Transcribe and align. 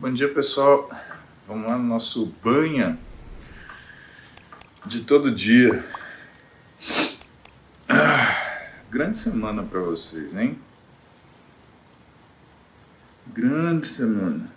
Bom 0.00 0.12
dia, 0.12 0.32
pessoal. 0.32 0.88
Vamos 1.44 1.66
lá 1.68 1.76
no 1.76 1.82
nosso 1.82 2.26
banha 2.40 2.96
de 4.86 5.00
todo 5.00 5.28
dia. 5.28 5.84
Ah, 7.88 8.70
grande 8.88 9.18
semana 9.18 9.60
para 9.64 9.80
vocês, 9.80 10.32
hein? 10.36 10.56
Grande 13.26 13.88
semana. 13.88 14.52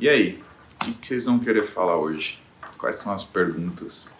E 0.00 0.08
aí, 0.08 0.42
o 0.82 0.92
que 0.92 1.06
vocês 1.06 1.26
vão 1.26 1.38
querer 1.38 1.64
falar 1.64 1.98
hoje? 1.98 2.42
Quais 2.76 2.96
são 2.96 3.12
as 3.12 3.22
perguntas? 3.22 4.15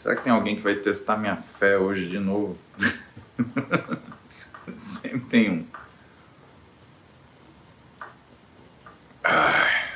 Será 0.00 0.16
que 0.16 0.22
tem 0.22 0.32
alguém 0.32 0.56
que 0.56 0.62
vai 0.62 0.74
testar 0.76 1.18
minha 1.18 1.36
fé 1.36 1.76
hoje 1.76 2.08
de 2.08 2.18
novo? 2.18 2.56
Sempre 4.74 5.20
tem 5.20 5.50
um. 5.50 5.66
Ai. 9.22 9.90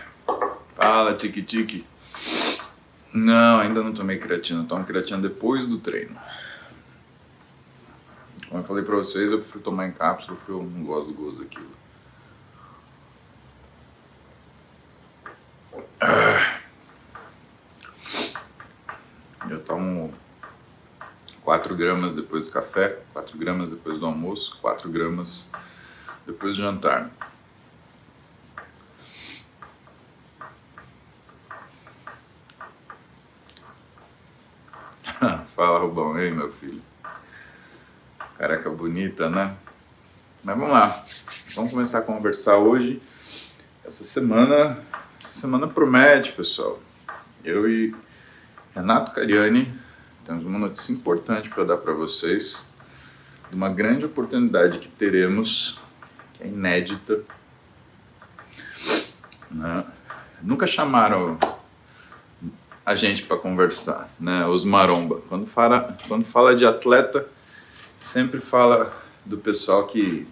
Fala, 0.77 1.15
tique-tique. 1.15 1.87
Não, 3.15 3.61
ainda 3.61 3.83
não 3.83 3.95
tomei 3.95 4.19
creatina. 4.19 4.65
Tomo 4.65 4.85
creatina 4.85 5.23
depois 5.23 5.67
do 5.67 5.79
treino. 5.79 6.17
Como 8.49 8.61
eu 8.61 8.65
falei 8.65 8.85
pra 8.85 8.97
vocês, 8.97 9.31
eu 9.31 9.39
prefiro 9.39 9.61
tomar 9.61 9.87
em 9.87 9.93
cápsula 9.93 10.37
porque 10.37 10.53
eu 10.53 10.63
não 10.63 10.85
gosto 10.85 11.13
do 11.13 11.15
gosto 11.15 11.39
daquilo. 11.41 11.85
Eu 19.49 19.61
tomo 19.63 20.13
4 21.75 21.77
gramas 21.77 22.15
depois 22.15 22.47
do 22.47 22.53
café, 22.53 23.01
4 23.13 23.37
gramas 23.37 23.71
depois 23.71 23.99
do 23.99 24.07
almoço, 24.07 24.57
4 24.63 24.89
gramas 24.89 25.51
depois 26.25 26.57
do 26.57 26.63
jantar. 26.63 27.11
Fala, 35.57 35.81
Rubão. 35.81 36.17
Ei, 36.19 36.31
meu 36.31 36.49
filho. 36.51 36.81
Careca 38.39 38.71
bonita, 38.71 39.29
né? 39.29 39.57
Mas 40.45 40.57
vamos 40.57 40.73
lá. 40.73 41.05
Vamos 41.55 41.73
começar 41.73 41.99
a 41.99 42.03
conversar 42.03 42.59
hoje. 42.59 43.03
Essa 43.85 44.05
semana, 44.05 44.79
essa 45.21 45.41
semana 45.41 45.67
promete, 45.67 46.33
pessoal. 46.33 46.79
Eu 47.45 47.69
e 47.69 47.95
Renato 48.75 49.13
Cariani 49.13 49.84
temos 50.25 50.45
uma 50.45 50.59
notícia 50.59 50.93
importante 50.93 51.51
para 51.51 51.65
dar 51.65 51.77
para 51.77 51.93
vocês. 51.93 52.67
De 53.51 53.55
uma 53.55 53.69
grande 53.69 54.07
oportunidade 54.07 54.79
que 54.79 54.89
teremos, 54.89 55.79
que 56.33 56.45
é 56.45 56.47
inédita. 56.47 57.21
Né? 59.51 59.85
Nunca 60.43 60.67
chamaram 60.67 61.39
a 62.85 62.95
gente 62.95 63.23
para 63.23 63.37
conversar, 63.37 64.09
né? 64.19 64.47
Os 64.47 64.65
maromba. 64.65 65.21
Quando 65.29 65.47
fala, 65.47 65.97
quando 66.09 66.25
fala 66.25 66.57
de 66.57 66.67
atleta, 66.67 67.27
sempre 67.99 68.41
fala 68.41 68.97
do 69.25 69.39
pessoal 69.39 69.87
que 69.87 70.27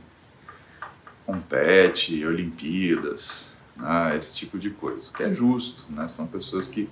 compete, 1.24 2.26
Olimpíadas, 2.26 3.52
né? 3.76 4.16
esse 4.18 4.36
tipo 4.36 4.58
de 4.58 4.70
coisa, 4.70 5.10
que 5.12 5.22
é 5.22 5.32
justo, 5.32 5.86
né? 5.90 6.08
São 6.08 6.26
pessoas 6.26 6.66
que 6.66 6.88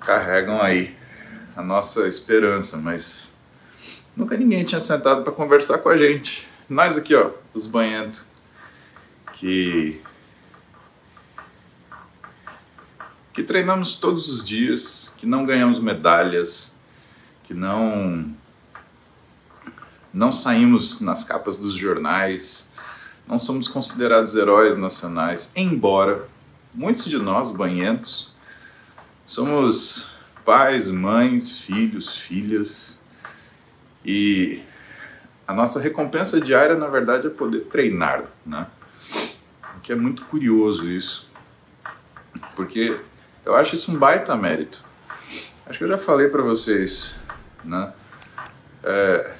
carregam 0.00 0.60
aí 0.60 0.96
a 1.56 1.62
nossa 1.62 2.08
esperança, 2.08 2.76
mas 2.76 3.36
nunca 4.16 4.36
ninguém 4.36 4.64
tinha 4.64 4.80
sentado 4.80 5.22
para 5.22 5.32
conversar 5.32 5.78
com 5.78 5.88
a 5.88 5.96
gente. 5.96 6.46
Nós 6.68 6.96
aqui, 6.96 7.14
ó, 7.14 7.30
os 7.52 7.66
banhentos, 7.66 8.24
que 9.34 10.00
que 13.32 13.42
treinamos 13.42 13.96
todos 13.96 14.28
os 14.28 14.44
dias, 14.44 15.12
que 15.16 15.26
não 15.26 15.44
ganhamos 15.44 15.80
medalhas, 15.80 16.76
que 17.42 17.52
não 17.52 18.32
não 20.12 20.30
saímos 20.30 21.00
nas 21.00 21.24
capas 21.24 21.58
dos 21.58 21.74
jornais, 21.74 22.70
não 23.26 23.36
somos 23.36 23.66
considerados 23.66 24.36
heróis 24.36 24.76
nacionais, 24.76 25.50
embora 25.56 26.28
muitos 26.72 27.06
de 27.06 27.18
nós, 27.18 27.50
banhentos, 27.50 28.36
somos 29.26 30.13
pais, 30.44 30.88
mães, 30.88 31.58
filhos, 31.58 32.16
filhas, 32.16 33.00
e 34.04 34.62
a 35.46 35.54
nossa 35.54 35.80
recompensa 35.80 36.40
diária, 36.40 36.76
na 36.76 36.88
verdade, 36.88 37.26
é 37.26 37.30
poder 37.30 37.62
treinar, 37.62 38.24
né? 38.44 38.66
Que 39.82 39.92
é 39.92 39.96
muito 39.96 40.24
curioso 40.26 40.88
isso, 40.88 41.30
porque 42.54 42.98
eu 43.44 43.54
acho 43.54 43.74
isso 43.74 43.92
um 43.92 43.96
baita 43.96 44.34
mérito. 44.36 44.82
Acho 45.66 45.78
que 45.78 45.84
eu 45.84 45.88
já 45.88 45.98
falei 45.98 46.28
para 46.28 46.42
vocês, 46.42 47.14
né? 47.62 47.92
É, 48.82 49.36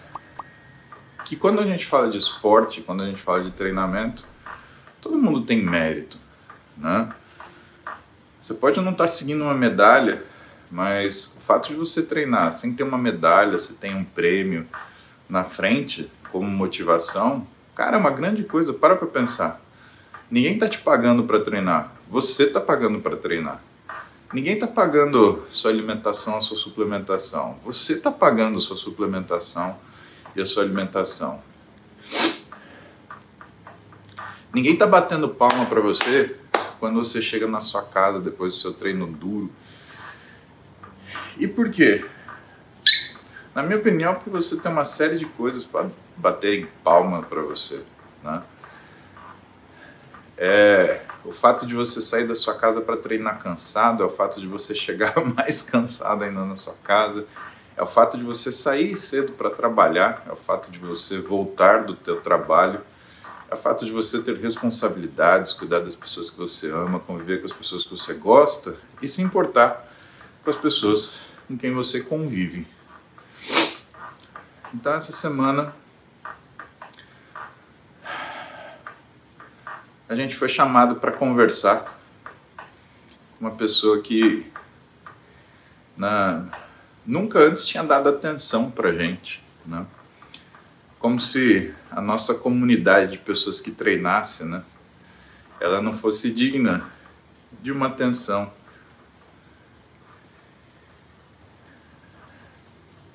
que 1.25 1.37
quando 1.37 1.61
a 1.61 1.65
gente 1.65 1.87
fala 1.87 2.09
de 2.09 2.19
esporte, 2.19 2.83
quando 2.83 3.03
a 3.03 3.07
gente 3.07 3.21
fala 3.21 3.43
de 3.43 3.51
treinamento, 3.51 4.27
todo 5.01 5.19
mundo 5.19 5.43
tem 5.43 5.63
mérito, 5.63 6.19
né? 6.77 7.13
Você 8.41 8.55
pode 8.55 8.79
não 8.81 8.93
estar 8.93 9.05
tá 9.05 9.09
seguindo 9.09 9.43
uma 9.43 9.55
medalha, 9.55 10.23
mas 10.71 11.35
o 11.37 11.41
fato 11.41 11.69
de 11.69 11.75
você 11.75 12.03
treinar 12.03 12.53
sem 12.53 12.73
ter 12.73 12.83
uma 12.83 12.99
medalha, 12.99 13.57
você 13.57 13.75
tem 13.75 13.95
um 13.95 14.05
prêmio 14.05 14.67
na 15.29 15.45
frente 15.45 16.11
como 16.31 16.49
motivação, 16.49 17.47
cara, 17.75 17.97
é 17.97 18.01
uma 18.01 18.11
grande 18.11 18.45
coisa. 18.45 18.73
Para 18.73 18.97
para 18.97 19.07
pensar. 19.07 19.61
Ninguém 20.31 20.55
está 20.55 20.69
te 20.69 20.79
pagando 20.79 21.25
para 21.25 21.39
treinar, 21.41 21.93
você 22.09 22.45
está 22.45 22.61
pagando 22.61 23.01
para 23.01 23.17
treinar. 23.17 23.63
Ninguém 24.33 24.55
está 24.55 24.67
pagando 24.67 25.45
sua 25.51 25.71
alimentação, 25.71 26.37
a 26.37 26.41
sua 26.41 26.57
suplementação. 26.57 27.57
Você 27.65 27.93
está 27.93 28.11
pagando 28.11 28.61
sua 28.61 28.77
suplementação 28.77 29.79
e 30.35 30.41
a 30.41 30.45
sua 30.45 30.65
alimentação. 30.65 31.41
Ninguém 34.53 34.73
está 34.73 34.87
batendo 34.87 35.29
palma 35.29 35.67
para 35.67 35.81
você 35.81 36.37
quando 36.81 36.97
você 36.97 37.23
chega 37.23 37.47
na 37.47 37.61
sua 37.61 37.83
casa 37.83 38.19
depois 38.19 38.55
do 38.55 38.61
seu 38.61 38.73
treino 38.73 39.07
duro. 39.07 39.53
E 41.39 41.47
por 41.47 41.71
quê? 41.71 42.05
Na 43.55 43.63
minha 43.63 43.79
opinião, 43.79 44.15
porque 44.15 44.31
você 44.31 44.57
tem 44.57 44.71
uma 44.71 44.85
série 44.85 45.17
de 45.17 45.27
coisas 45.27 45.65
para 45.65 45.89
bater 46.17 46.61
em 46.61 46.67
palma 46.83 47.23
para 47.23 47.41
você, 47.43 47.83
né? 48.23 48.43
É, 50.37 51.03
o 51.25 51.33
fato 51.33 51.65
de 51.65 51.75
você 51.75 52.01
sair 52.01 52.27
da 52.27 52.35
sua 52.35 52.59
casa 52.59 52.81
para 52.81 52.97
treinar 52.97 53.39
cansado, 53.39 54.03
é 54.03 54.07
o 54.07 54.11
fato 54.11 54.41
de 54.41 54.47
você 54.47 54.75
chegar 54.75 55.15
mais 55.25 55.63
cansado 55.63 56.25
ainda 56.25 56.45
na 56.45 56.57
sua 56.57 56.75
casa, 56.83 57.27
é 57.77 57.83
o 57.83 57.87
fato 57.87 58.17
de 58.17 58.25
você 58.25 58.53
sair 58.53 58.97
cedo 58.97 59.33
para 59.33 59.51
trabalhar, 59.51 60.25
é 60.29 60.33
o 60.33 60.37
fato 60.37 60.71
de 60.71 60.79
você 60.79 61.21
voltar 61.21 61.85
do 61.85 61.95
teu 61.95 62.21
trabalho, 62.21 62.81
é 63.49 63.55
o 63.55 63.57
fato 63.57 63.85
de 63.85 63.93
você 63.93 64.21
ter 64.21 64.37
responsabilidades, 64.37 65.53
cuidar 65.53 65.81
das 65.81 65.95
pessoas 65.95 66.31
que 66.31 66.37
você 66.37 66.71
ama, 66.71 66.99
conviver 66.99 67.39
com 67.39 67.47
as 67.47 67.53
pessoas 67.53 67.85
que 67.85 67.91
você 67.91 68.15
gosta 68.15 68.77
e 69.01 69.07
se 69.07 69.23
importar 69.23 69.89
com 70.45 70.51
as 70.51 70.57
pessoas 70.57 71.19
com 71.47 71.57
quem 71.57 71.73
você 71.73 72.01
convive. 72.01 72.67
Então 74.73 74.93
essa 74.93 75.13
semana 75.13 75.75
a 80.09 80.15
gente 80.15 80.37
foi 80.37 80.49
chamado 80.49 80.97
para 80.97 81.13
conversar 81.13 81.99
com 83.39 83.47
uma 83.47 83.53
pessoa 83.53 84.01
que 84.01 84.47
na, 85.97 86.47
nunca 87.07 87.39
antes 87.39 87.67
tinha 87.67 87.83
dado 87.83 88.09
atenção 88.09 88.71
para 88.71 88.93
gente, 88.93 89.43
né? 89.65 89.87
Como 90.99 91.21
se 91.21 91.73
a 91.91 92.01
nossa 92.01 92.35
comunidade 92.35 93.13
de 93.13 93.19
pessoas 93.19 93.61
que 93.61 93.71
treinasse, 93.71 94.45
né? 94.45 94.63
Ela 95.61 95.81
não 95.81 95.97
fosse 95.97 96.33
digna 96.33 96.85
de 97.63 97.71
uma 97.71 97.87
atenção. 97.87 98.53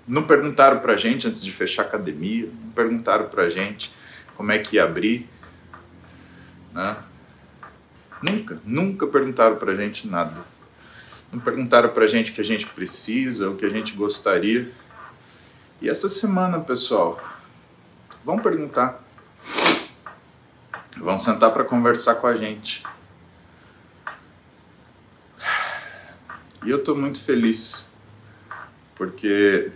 Não 0.10 0.24
perguntaram 0.24 0.80
para 0.80 0.98
gente 0.98 1.28
antes 1.28 1.46
de 1.46 1.52
fechar 1.52 1.84
a 1.84 1.86
academia, 1.86 2.50
não 2.64 2.72
perguntaram 2.72 3.30
para 3.30 3.48
gente 3.48 3.94
como 4.36 4.52
é 4.52 4.58
que 4.58 4.78
ia 4.78 4.84
abrir, 4.84 5.30
né? 6.74 6.98
Nunca, 8.20 8.60
nunca 8.66 9.06
perguntaram 9.06 9.58
para 9.58 9.72
a 9.72 9.76
gente 9.76 10.08
nada. 10.08 10.42
Não 11.32 11.40
perguntaram 11.40 11.90
para 11.90 12.06
a 12.06 12.08
gente 12.08 12.32
o 12.32 12.34
que 12.34 12.42
a 12.42 12.44
gente 12.44 12.66
precisa, 12.66 13.52
o 13.52 13.56
que 13.56 13.64
a 13.64 13.70
gente 13.70 13.94
gostaria. 13.94 14.72
E 15.80 15.88
essa 15.88 16.10
semana, 16.10 16.60
pessoal, 16.60 17.24
vão 18.26 18.40
perguntar. 18.40 19.04
Vão 20.98 21.20
sentar 21.20 21.52
para 21.54 21.64
conversar 21.64 22.16
com 22.16 22.26
a 22.26 22.36
gente. 22.36 22.84
E 26.66 26.70
eu 26.72 26.78
estou 26.78 26.98
muito 26.98 27.22
feliz, 27.24 27.88
porque 28.96 29.72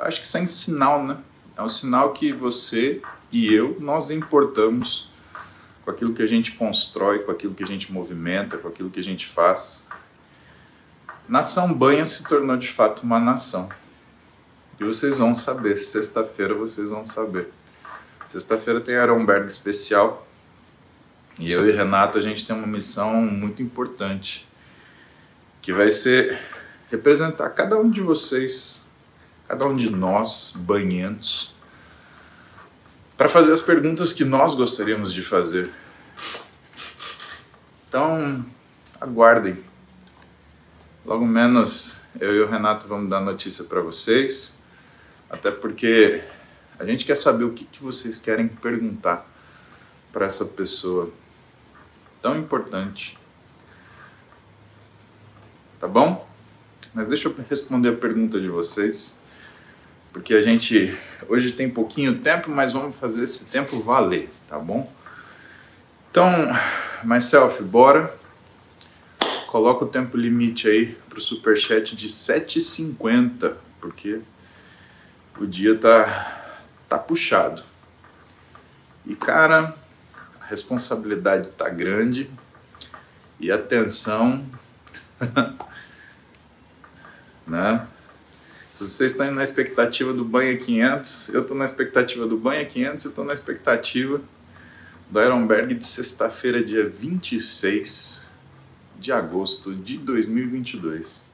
acho 0.00 0.20
que 0.20 0.26
isso 0.26 0.36
é 0.38 0.42
um 0.42 0.46
sinal, 0.46 1.04
né? 1.04 1.18
É 1.56 1.62
um 1.62 1.68
sinal 1.68 2.12
que 2.12 2.32
você 2.32 3.02
e 3.30 3.52
eu, 3.52 3.76
nós 3.80 4.10
importamos 4.10 5.10
com 5.84 5.90
aquilo 5.90 6.14
que 6.14 6.22
a 6.22 6.26
gente 6.26 6.52
constrói, 6.52 7.20
com 7.20 7.30
aquilo 7.30 7.54
que 7.54 7.62
a 7.62 7.66
gente 7.66 7.92
movimenta, 7.92 8.58
com 8.58 8.68
aquilo 8.68 8.90
que 8.90 9.00
a 9.00 9.04
gente 9.04 9.26
faz. 9.26 9.86
Nação 11.28 11.72
Banha 11.72 12.04
se 12.04 12.24
tornou 12.24 12.56
de 12.56 12.68
fato 12.68 13.02
uma 13.02 13.20
nação. 13.20 13.68
E 14.78 14.84
vocês 14.84 15.18
vão 15.18 15.36
saber, 15.36 15.76
sexta-feira 15.76 16.54
vocês 16.54 16.90
vão 16.90 17.06
saber. 17.06 17.52
Sexta-feira 18.28 18.80
tem 18.80 18.96
Aronberg 18.96 19.46
especial. 19.46 20.26
E 21.38 21.50
eu 21.52 21.68
e 21.68 21.72
Renato 21.72 22.18
a 22.18 22.20
gente 22.20 22.44
tem 22.44 22.54
uma 22.54 22.66
missão 22.66 23.14
muito 23.22 23.62
importante, 23.62 24.46
que 25.62 25.72
vai 25.72 25.90
ser 25.90 26.40
representar 26.90 27.50
cada 27.50 27.78
um 27.78 27.88
de 27.88 28.00
vocês, 28.00 28.84
cada 29.50 29.66
um 29.66 29.74
de 29.74 29.90
nós, 29.90 30.54
banhentos, 30.54 31.52
para 33.16 33.28
fazer 33.28 33.50
as 33.50 33.60
perguntas 33.60 34.12
que 34.12 34.24
nós 34.24 34.54
gostaríamos 34.54 35.12
de 35.12 35.24
fazer. 35.24 35.68
Então, 37.88 38.46
aguardem. 39.00 39.58
Logo 41.04 41.26
menos 41.26 42.00
eu 42.20 42.32
e 42.32 42.40
o 42.42 42.48
Renato 42.48 42.86
vamos 42.86 43.10
dar 43.10 43.20
notícia 43.20 43.64
para 43.64 43.80
vocês, 43.80 44.54
até 45.28 45.50
porque 45.50 46.22
a 46.78 46.84
gente 46.84 47.04
quer 47.04 47.16
saber 47.16 47.42
o 47.42 47.52
que, 47.52 47.64
que 47.64 47.82
vocês 47.82 48.20
querem 48.20 48.46
perguntar 48.46 49.28
para 50.12 50.26
essa 50.26 50.44
pessoa 50.44 51.12
tão 52.22 52.38
importante. 52.38 53.18
Tá 55.80 55.88
bom? 55.88 56.24
Mas 56.94 57.08
deixa 57.08 57.26
eu 57.26 57.34
responder 57.48 57.88
a 57.88 57.96
pergunta 57.96 58.40
de 58.40 58.48
vocês, 58.48 59.19
porque 60.12 60.34
a 60.34 60.42
gente 60.42 60.96
hoje 61.28 61.52
tem 61.52 61.70
pouquinho 61.70 62.18
tempo, 62.18 62.50
mas 62.50 62.72
vamos 62.72 62.96
fazer 62.96 63.24
esse 63.24 63.46
tempo 63.46 63.80
valer, 63.80 64.28
tá 64.48 64.58
bom? 64.58 64.90
Então, 66.10 66.28
myself, 67.04 67.62
bora. 67.62 68.18
Coloca 69.46 69.84
o 69.84 69.88
tempo 69.88 70.16
limite 70.16 70.68
aí 70.68 70.86
pro 71.08 71.20
superchat 71.20 71.96
de 71.96 72.08
7,50, 72.08 73.54
porque 73.80 74.20
o 75.38 75.46
dia 75.46 75.76
tá 75.76 76.36
tá 76.88 76.98
puxado. 76.98 77.62
E 79.06 79.14
cara, 79.14 79.74
a 80.40 80.44
responsabilidade 80.44 81.48
tá 81.50 81.68
grande 81.68 82.28
e 83.38 83.50
a 83.50 83.56
tensão, 83.56 84.44
né? 87.46 87.86
Se 88.80 88.88
vocês 88.88 89.12
estão 89.12 89.30
na 89.30 89.42
expectativa 89.42 90.10
do 90.10 90.24
banha 90.24 90.56
500, 90.56 91.34
eu 91.34 91.42
estou 91.42 91.54
na 91.54 91.66
expectativa 91.66 92.26
do 92.26 92.38
banha 92.38 92.64
500 92.64 93.04
e 93.04 93.08
estou 93.08 93.26
na 93.26 93.34
expectativa 93.34 94.22
do 95.10 95.22
Ironberg 95.22 95.74
de 95.74 95.84
sexta-feira, 95.84 96.64
dia 96.64 96.88
26 96.88 98.24
de 98.98 99.12
agosto 99.12 99.74
de 99.74 99.98
2022. 99.98 101.26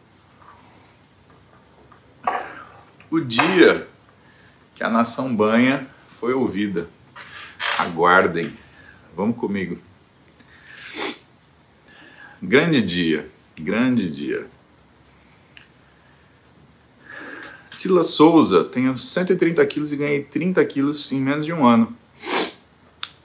O 3.09 3.21
dia 3.21 3.87
que 4.75 4.83
a 4.83 4.91
nação 4.91 5.33
banha 5.33 5.87
foi 6.19 6.35
ouvida. 6.35 6.89
Aguardem. 7.79 8.53
Vamos 9.15 9.37
comigo. 9.37 9.79
Grande 12.43 12.83
dia, 12.83 13.31
grande 13.57 14.11
dia. 14.11 14.49
Silas 17.77 18.07
Souza, 18.07 18.65
tenho 18.65 18.97
130 18.97 19.67
quilos 19.67 19.93
e 19.93 19.99
ganhei 19.99 20.23
30 20.23 20.65
quilos 20.65 21.13
em 21.13 21.21
menos 21.21 21.45
de 21.45 21.53
um 21.53 21.67
ano. 21.67 21.95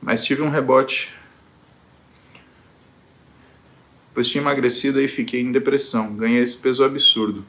Mas 0.01 0.25
tive 0.25 0.42
um 0.42 0.50
rebote. 0.50 1.15
Pois 4.13 4.27
tinha 4.27 4.42
emagrecido 4.42 5.00
e 5.00 5.07
fiquei 5.07 5.39
em 5.39 5.53
depressão. 5.53 6.13
Ganhei 6.18 6.44
esse 6.44 6.57
peso 6.57 6.83
absurdo. 6.83 7.45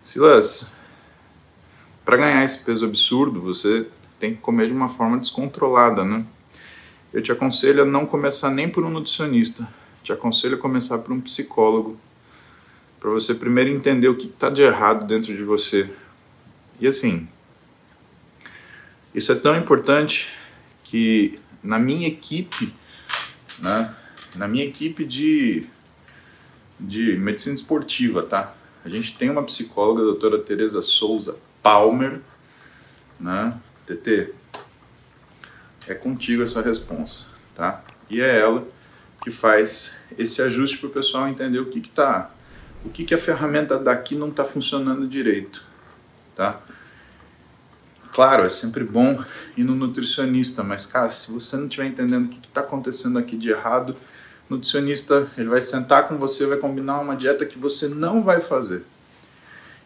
Silas, 0.00 0.70
para 2.04 2.18
ganhar 2.18 2.44
esse 2.44 2.64
peso 2.64 2.84
absurdo, 2.84 3.42
você 3.42 3.88
tem 4.20 4.32
que 4.32 4.40
comer 4.40 4.68
de 4.68 4.72
uma 4.72 4.88
forma 4.88 5.18
descontrolada, 5.18 6.04
né? 6.04 6.24
Eu 7.12 7.20
te 7.20 7.32
aconselho 7.32 7.82
a 7.82 7.84
não 7.84 8.06
começar 8.06 8.52
nem 8.52 8.68
por 8.68 8.84
um 8.84 8.90
nutricionista. 8.90 9.68
Te 10.04 10.12
aconselho 10.12 10.54
a 10.54 10.60
começar 10.60 10.98
por 10.98 11.12
um 11.12 11.20
psicólogo, 11.20 11.98
para 13.00 13.10
você 13.10 13.34
primeiro 13.34 13.70
entender 13.70 14.08
o 14.08 14.16
que 14.16 14.26
está 14.26 14.50
de 14.50 14.62
errado 14.62 15.06
dentro 15.06 15.34
de 15.34 15.42
você. 15.42 15.90
E 16.80 16.86
assim, 16.86 17.28
isso 19.14 19.32
é 19.32 19.34
tão 19.34 19.56
importante 19.56 20.28
que 20.84 21.38
na 21.62 21.78
minha 21.78 22.06
equipe, 22.06 22.72
né, 23.58 23.94
na 24.34 24.46
minha 24.46 24.64
equipe 24.64 25.04
de, 25.04 25.66
de 26.78 27.16
medicina 27.16 27.54
esportiva, 27.54 28.22
tá? 28.22 28.54
A 28.84 28.88
gente 28.88 29.16
tem 29.16 29.30
uma 29.30 29.42
psicóloga, 29.42 30.02
a 30.02 30.04
doutora 30.04 30.38
Tereza 30.38 30.80
Souza, 30.80 31.36
Palmer, 31.62 32.20
né? 33.18 33.58
TT, 33.86 34.32
é 35.88 35.94
contigo 35.94 36.42
essa 36.42 36.60
resposta, 36.60 37.30
tá? 37.54 37.84
E 38.10 38.20
é 38.20 38.38
ela 38.38 38.66
que 39.22 39.30
faz 39.30 39.96
esse 40.18 40.40
ajuste 40.42 40.78
para 40.78 40.88
o 40.88 40.92
pessoal 40.92 41.28
entender 41.28 41.58
o 41.58 41.66
que 41.66 41.80
que 41.80 41.88
tá, 41.88 42.30
o 42.86 42.90
que 42.90 43.04
que 43.04 43.14
a 43.14 43.18
ferramenta 43.18 43.78
daqui 43.78 44.14
não 44.14 44.28
está 44.28 44.44
funcionando 44.44 45.08
direito, 45.08 45.62
tá? 46.34 46.60
Claro, 48.12 48.44
é 48.44 48.48
sempre 48.48 48.84
bom 48.84 49.22
ir 49.56 49.64
no 49.64 49.74
nutricionista, 49.74 50.62
mas 50.62 50.86
cara, 50.86 51.10
se 51.10 51.30
você 51.30 51.56
não 51.56 51.64
estiver 51.64 51.86
entendendo 51.86 52.26
o 52.26 52.28
que 52.28 52.46
está 52.46 52.60
acontecendo 52.60 53.18
aqui 53.18 53.36
de 53.36 53.50
errado, 53.50 53.96
o 54.48 54.54
nutricionista 54.54 55.30
ele 55.36 55.48
vai 55.48 55.60
sentar 55.60 56.06
com 56.06 56.16
você, 56.16 56.46
vai 56.46 56.58
combinar 56.58 57.00
uma 57.00 57.16
dieta 57.16 57.44
que 57.44 57.58
você 57.58 57.88
não 57.88 58.22
vai 58.22 58.40
fazer. 58.40 58.84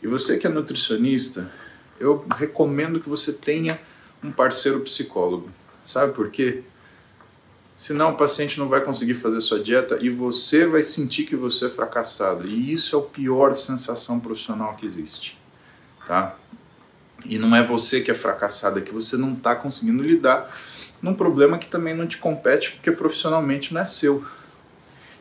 E 0.02 0.06
você 0.06 0.38
que 0.38 0.46
é 0.46 0.50
nutricionista, 0.50 1.50
eu 1.98 2.24
recomendo 2.36 3.00
que 3.00 3.08
você 3.08 3.32
tenha 3.32 3.80
um 4.22 4.30
parceiro 4.30 4.80
psicólogo. 4.80 5.50
Sabe 5.86 6.12
por 6.12 6.30
quê? 6.30 6.62
Senão 7.80 8.10
o 8.10 8.14
paciente 8.14 8.58
não 8.58 8.68
vai 8.68 8.82
conseguir 8.82 9.14
fazer 9.14 9.40
sua 9.40 9.58
dieta 9.58 9.96
e 10.02 10.10
você 10.10 10.66
vai 10.66 10.82
sentir 10.82 11.24
que 11.24 11.34
você 11.34 11.64
é 11.64 11.70
fracassado. 11.70 12.46
E 12.46 12.70
isso 12.70 12.94
é 12.94 12.98
a 12.98 13.02
pior 13.02 13.54
sensação 13.54 14.20
profissional 14.20 14.76
que 14.76 14.84
existe. 14.84 15.38
Tá? 16.06 16.36
E 17.24 17.38
não 17.38 17.56
é 17.56 17.66
você 17.66 18.02
que 18.02 18.10
é 18.10 18.14
fracassado, 18.14 18.78
é 18.78 18.82
que 18.82 18.92
você 18.92 19.16
não 19.16 19.32
está 19.32 19.56
conseguindo 19.56 20.02
lidar 20.02 20.54
num 21.00 21.14
problema 21.14 21.56
que 21.56 21.68
também 21.68 21.96
não 21.96 22.06
te 22.06 22.18
compete 22.18 22.72
porque 22.72 22.92
profissionalmente 22.92 23.72
não 23.72 23.80
é 23.80 23.86
seu. 23.86 24.22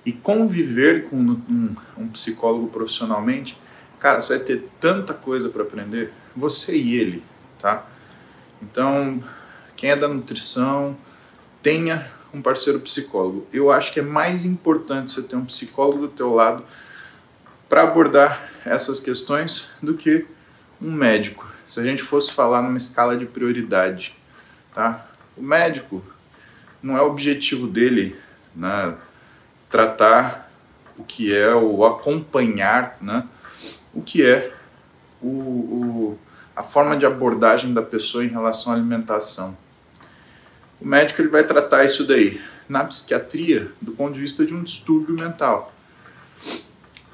E 0.05 0.11
conviver 0.11 1.05
com 1.05 1.15
um, 1.15 1.75
um 1.97 2.09
psicólogo 2.09 2.67
profissionalmente, 2.67 3.57
cara, 4.01 4.19
você 4.19 4.35
vai 4.35 4.45
ter 4.45 4.67
tanta 4.81 5.13
coisa 5.13 5.47
para 5.47 5.63
aprender 5.63 6.11
você 6.35 6.75
e 6.75 6.97
ele, 6.97 7.23
tá? 7.57 7.87
Então, 8.61 9.23
quem 9.77 9.91
é 9.91 9.95
da 9.95 10.09
nutrição, 10.09 10.97
tenha 11.63 12.18
um 12.33 12.41
parceiro 12.41 12.79
psicólogo. 12.79 13.47
Eu 13.51 13.71
acho 13.71 13.91
que 13.91 13.99
é 13.99 14.03
mais 14.03 14.45
importante 14.45 15.11
você 15.11 15.21
ter 15.21 15.35
um 15.35 15.45
psicólogo 15.45 15.99
do 15.99 16.07
teu 16.07 16.33
lado 16.33 16.63
para 17.67 17.83
abordar 17.83 18.51
essas 18.65 18.99
questões 18.99 19.69
do 19.81 19.93
que 19.93 20.25
um 20.81 20.91
médico. 20.91 21.47
Se 21.67 21.79
a 21.79 21.83
gente 21.83 22.01
fosse 22.01 22.33
falar 22.33 22.61
numa 22.61 22.77
escala 22.77 23.15
de 23.15 23.25
prioridade, 23.25 24.15
tá? 24.73 25.07
O 25.37 25.41
médico 25.41 26.03
não 26.81 26.97
é 26.97 27.01
o 27.01 27.07
objetivo 27.07 27.67
dele, 27.67 28.15
né? 28.55 28.95
Tratar 29.69 30.51
o 30.97 31.03
que 31.03 31.35
é 31.35 31.53
o 31.53 31.85
acompanhar, 31.85 32.97
né? 33.01 33.27
O 33.93 34.01
que 34.01 34.25
é 34.25 34.51
o, 35.21 35.27
o 35.27 36.19
a 36.55 36.63
forma 36.63 36.97
de 36.97 37.05
abordagem 37.05 37.73
da 37.73 37.81
pessoa 37.81 38.25
em 38.25 38.27
relação 38.27 38.73
à 38.73 38.75
alimentação. 38.75 39.57
O 40.79 40.87
médico 40.87 41.21
ele 41.21 41.29
vai 41.29 41.43
tratar 41.43 41.83
isso 41.83 42.05
daí 42.07 42.41
na 42.67 42.83
psiquiatria 42.83 43.71
do 43.81 43.91
ponto 43.91 44.13
de 44.13 44.21
vista 44.21 44.45
de 44.45 44.53
um 44.53 44.63
distúrbio 44.63 45.15
mental. 45.15 45.73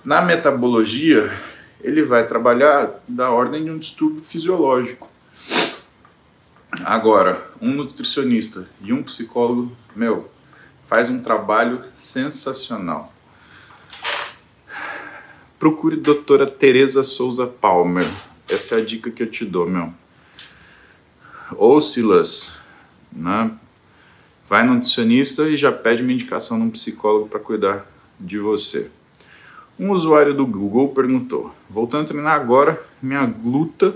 Na 0.04 0.22
metabologia, 0.22 1.32
ele 1.82 2.04
vai 2.04 2.28
trabalhar 2.28 3.02
da 3.08 3.32
ordem 3.32 3.64
de 3.64 3.72
um 3.72 3.78
distúrbio 3.78 4.24
fisiológico. 4.24 5.10
Agora, 6.84 7.50
um 7.62 7.72
nutricionista 7.72 8.68
e 8.82 8.92
um 8.92 9.02
psicólogo, 9.02 9.76
meu, 9.96 10.30
faz 10.88 11.10
um 11.10 11.22
trabalho 11.22 11.84
sensacional. 11.96 13.14
Procure 15.58 15.96
a 15.96 16.00
doutora 16.00 16.46
Teresa 16.46 17.02
Souza 17.02 17.48
Palmer. 17.48 18.06
Essa 18.50 18.76
é 18.76 18.82
a 18.82 18.86
dica 18.86 19.10
que 19.10 19.24
eu 19.24 19.32
te 19.32 19.46
dou, 19.46 19.68
meu. 19.68 19.92
Ou 21.56 21.80
Silas, 21.80 22.58
né? 23.12 23.52
Vai 24.48 24.64
no 24.64 24.76
nutricionista 24.76 25.50
e 25.50 25.58
já 25.58 25.72
pede 25.72 26.04
uma 26.04 26.12
indicação 26.12 26.60
de 26.60 26.66
um 26.66 26.70
psicólogo 26.70 27.28
para 27.28 27.40
cuidar 27.40 27.86
de 28.20 28.38
você. 28.38 28.90
Um 29.80 29.92
usuário 29.92 30.34
do 30.34 30.46
Google 30.46 30.90
perguntou: 30.90 31.54
Voltando 31.70 32.04
a 32.04 32.08
treinar 32.08 32.34
agora, 32.34 32.82
minha 33.02 33.26
gluta 33.26 33.96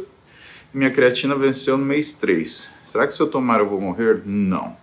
e 0.74 0.78
minha 0.78 0.92
creatina 0.92 1.36
venceu 1.36 1.78
no 1.78 1.86
mês 1.86 2.14
3. 2.14 2.70
Será 2.86 3.06
que 3.06 3.14
se 3.14 3.22
eu 3.22 3.30
tomar 3.30 3.60
eu 3.60 3.70
vou 3.70 3.80
morrer? 3.80 4.24
Não. 4.26 4.76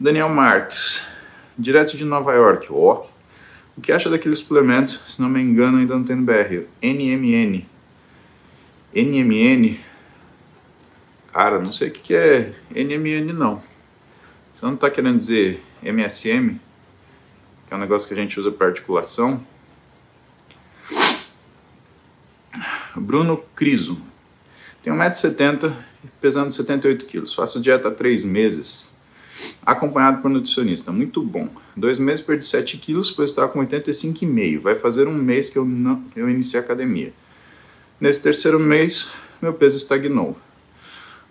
Daniel 0.00 0.28
Marques, 0.28 1.02
direto 1.58 1.96
de 1.96 2.04
Nova 2.04 2.32
York. 2.32 2.68
Ó, 2.70 2.74
oh, 2.74 3.06
o 3.76 3.80
que 3.80 3.92
acha 3.92 4.10
daquele 4.10 4.34
suplemento? 4.34 5.00
Se 5.06 5.20
não 5.20 5.28
me 5.28 5.40
engano, 5.40 5.78
ainda 5.78 5.94
não 5.94 6.02
tem 6.02 6.16
no 6.16 6.22
BR. 6.22 6.66
NMN. 6.82 7.64
NMN. 8.94 9.78
Cara, 11.32 11.60
não 11.60 11.72
sei 11.72 11.88
o 11.88 11.92
que 11.92 12.14
é 12.14 12.52
NMN 12.70 13.32
não. 13.32 13.62
Você 14.52 14.66
não 14.66 14.74
está 14.74 14.90
querendo 14.90 15.18
dizer 15.18 15.62
MSM? 15.82 16.58
Que 17.66 17.74
é 17.74 17.76
um 17.76 17.80
negócio 17.80 18.08
que 18.08 18.14
a 18.14 18.16
gente 18.16 18.40
usa 18.40 18.50
para 18.50 18.68
articulação? 18.68 19.40
Bruno 22.96 23.42
Criso. 23.54 24.00
Tenho 24.82 24.96
1,70m, 24.96 25.74
pesando 26.20 26.52
78 26.52 27.06
kg. 27.06 27.26
Faço 27.34 27.60
dieta 27.60 27.88
há 27.88 27.90
3 27.90 28.24
meses, 28.24 28.96
acompanhado 29.64 30.22
por 30.22 30.30
nutricionista. 30.30 30.90
Muito 30.90 31.22
bom. 31.22 31.48
Dois 31.76 31.98
meses 31.98 32.20
perdi 32.20 32.44
7 32.44 32.78
quilos, 32.78 33.10
pois 33.10 33.30
estava 33.30 33.48
com 33.48 33.60
85,5. 33.60 34.60
Vai 34.60 34.74
fazer 34.74 35.06
um 35.06 35.14
mês 35.14 35.50
que 35.50 35.58
eu, 35.58 35.64
não, 35.64 36.02
eu 36.16 36.28
iniciei 36.28 36.60
a 36.60 36.64
academia. 36.64 37.12
Nesse 38.00 38.22
terceiro 38.22 38.58
mês, 38.58 39.10
meu 39.40 39.52
peso 39.52 39.76
estagnou. 39.76 40.36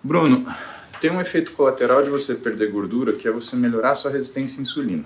Bruno, 0.08 0.46
tem 1.02 1.10
um 1.10 1.20
efeito 1.20 1.52
colateral 1.52 2.02
de 2.02 2.08
você 2.08 2.34
perder 2.34 2.72
gordura, 2.72 3.12
que 3.12 3.28
é 3.28 3.30
você 3.30 3.54
melhorar 3.56 3.90
a 3.90 3.94
sua 3.94 4.10
resistência 4.10 4.58
à 4.58 4.62
insulina. 4.62 5.04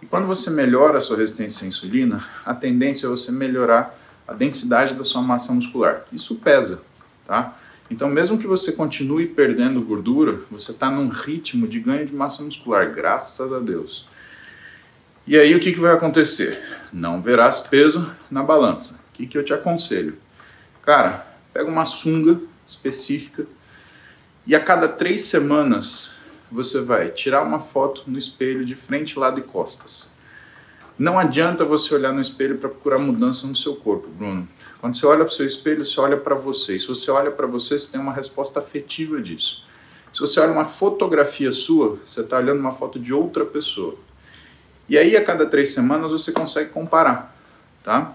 E 0.00 0.06
quando 0.06 0.24
você 0.24 0.50
melhora 0.50 0.98
a 0.98 1.00
sua 1.00 1.16
resistência 1.16 1.64
à 1.64 1.68
insulina, 1.68 2.24
a 2.46 2.54
tendência 2.54 3.08
é 3.08 3.10
você 3.10 3.32
melhorar 3.32 3.98
a 4.28 4.32
densidade 4.32 4.94
da 4.94 5.02
sua 5.02 5.20
massa 5.20 5.52
muscular. 5.52 6.04
Isso 6.12 6.36
pesa, 6.36 6.84
tá? 7.26 7.58
Então, 7.90 8.08
mesmo 8.08 8.38
que 8.38 8.46
você 8.46 8.70
continue 8.70 9.26
perdendo 9.26 9.82
gordura, 9.82 10.42
você 10.48 10.70
está 10.70 10.88
num 10.88 11.08
ritmo 11.08 11.66
de 11.66 11.80
ganho 11.80 12.06
de 12.06 12.14
massa 12.14 12.44
muscular, 12.44 12.94
graças 12.94 13.52
a 13.52 13.58
Deus. 13.58 14.06
E 15.26 15.36
aí, 15.36 15.56
o 15.56 15.60
que, 15.60 15.72
que 15.72 15.80
vai 15.80 15.92
acontecer? 15.92 16.62
Não 16.92 17.20
verás 17.20 17.62
peso 17.62 18.08
na 18.30 18.44
balança. 18.44 18.94
O 18.94 19.12
que, 19.14 19.26
que 19.26 19.36
eu 19.36 19.44
te 19.44 19.52
aconselho? 19.52 20.16
Cara, 20.82 21.26
pega 21.52 21.68
uma 21.68 21.84
sunga 21.84 22.40
específica 22.64 23.44
e 24.46 24.54
a 24.54 24.60
cada 24.60 24.88
três 24.88 25.24
semanas 25.24 26.14
você 26.50 26.80
vai 26.80 27.10
tirar 27.10 27.42
uma 27.42 27.58
foto 27.58 28.04
no 28.06 28.18
espelho 28.18 28.64
de 28.64 28.74
frente, 28.74 29.18
lado 29.18 29.40
e 29.40 29.42
costas. 29.42 30.14
Não 30.98 31.18
adianta 31.18 31.64
você 31.64 31.94
olhar 31.94 32.12
no 32.12 32.20
espelho 32.20 32.58
para 32.58 32.68
procurar 32.68 32.98
mudança 32.98 33.46
no 33.46 33.56
seu 33.56 33.74
corpo, 33.74 34.08
Bruno. 34.08 34.48
Quando 34.80 34.96
você 34.96 35.06
olha 35.06 35.24
para 35.24 35.32
o 35.32 35.34
seu 35.34 35.46
espelho, 35.46 35.84
você 35.84 35.98
olha 35.98 36.16
para 36.16 36.34
você. 36.34 36.76
E 36.76 36.80
se 36.80 36.86
você 36.86 37.10
olha 37.10 37.30
para 37.30 37.46
você, 37.46 37.78
você 37.78 37.90
tem 37.90 38.00
uma 38.00 38.12
resposta 38.12 38.60
afetiva 38.60 39.20
disso. 39.20 39.64
Se 40.12 40.20
você 40.20 40.38
olha 40.38 40.52
uma 40.52 40.64
fotografia 40.64 41.50
sua, 41.50 41.98
você 42.06 42.20
está 42.20 42.38
olhando 42.38 42.60
uma 42.60 42.72
foto 42.72 43.00
de 43.00 43.12
outra 43.12 43.44
pessoa. 43.44 43.96
E 44.88 44.96
aí, 44.96 45.16
a 45.16 45.24
cada 45.24 45.46
três 45.46 45.70
semanas, 45.70 46.12
você 46.12 46.30
consegue 46.30 46.70
comparar, 46.70 47.34
tá? 47.82 48.14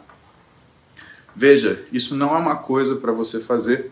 Veja, 1.35 1.83
isso 1.91 2.15
não 2.15 2.35
é 2.35 2.37
uma 2.37 2.55
coisa 2.55 2.95
para 2.95 3.11
você 3.11 3.39
fazer 3.39 3.91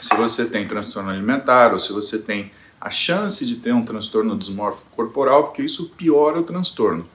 se 0.00 0.14
você 0.14 0.44
tem 0.44 0.66
transtorno 0.66 1.10
alimentar 1.10 1.72
ou 1.72 1.78
se 1.78 1.92
você 1.92 2.18
tem 2.18 2.50
a 2.80 2.90
chance 2.90 3.44
de 3.44 3.56
ter 3.56 3.72
um 3.72 3.84
transtorno 3.84 4.36
dismórfico 4.36 4.90
corporal, 4.94 5.44
porque 5.44 5.62
isso 5.62 5.90
piora 5.96 6.40
o 6.40 6.42
transtorno. 6.42 7.08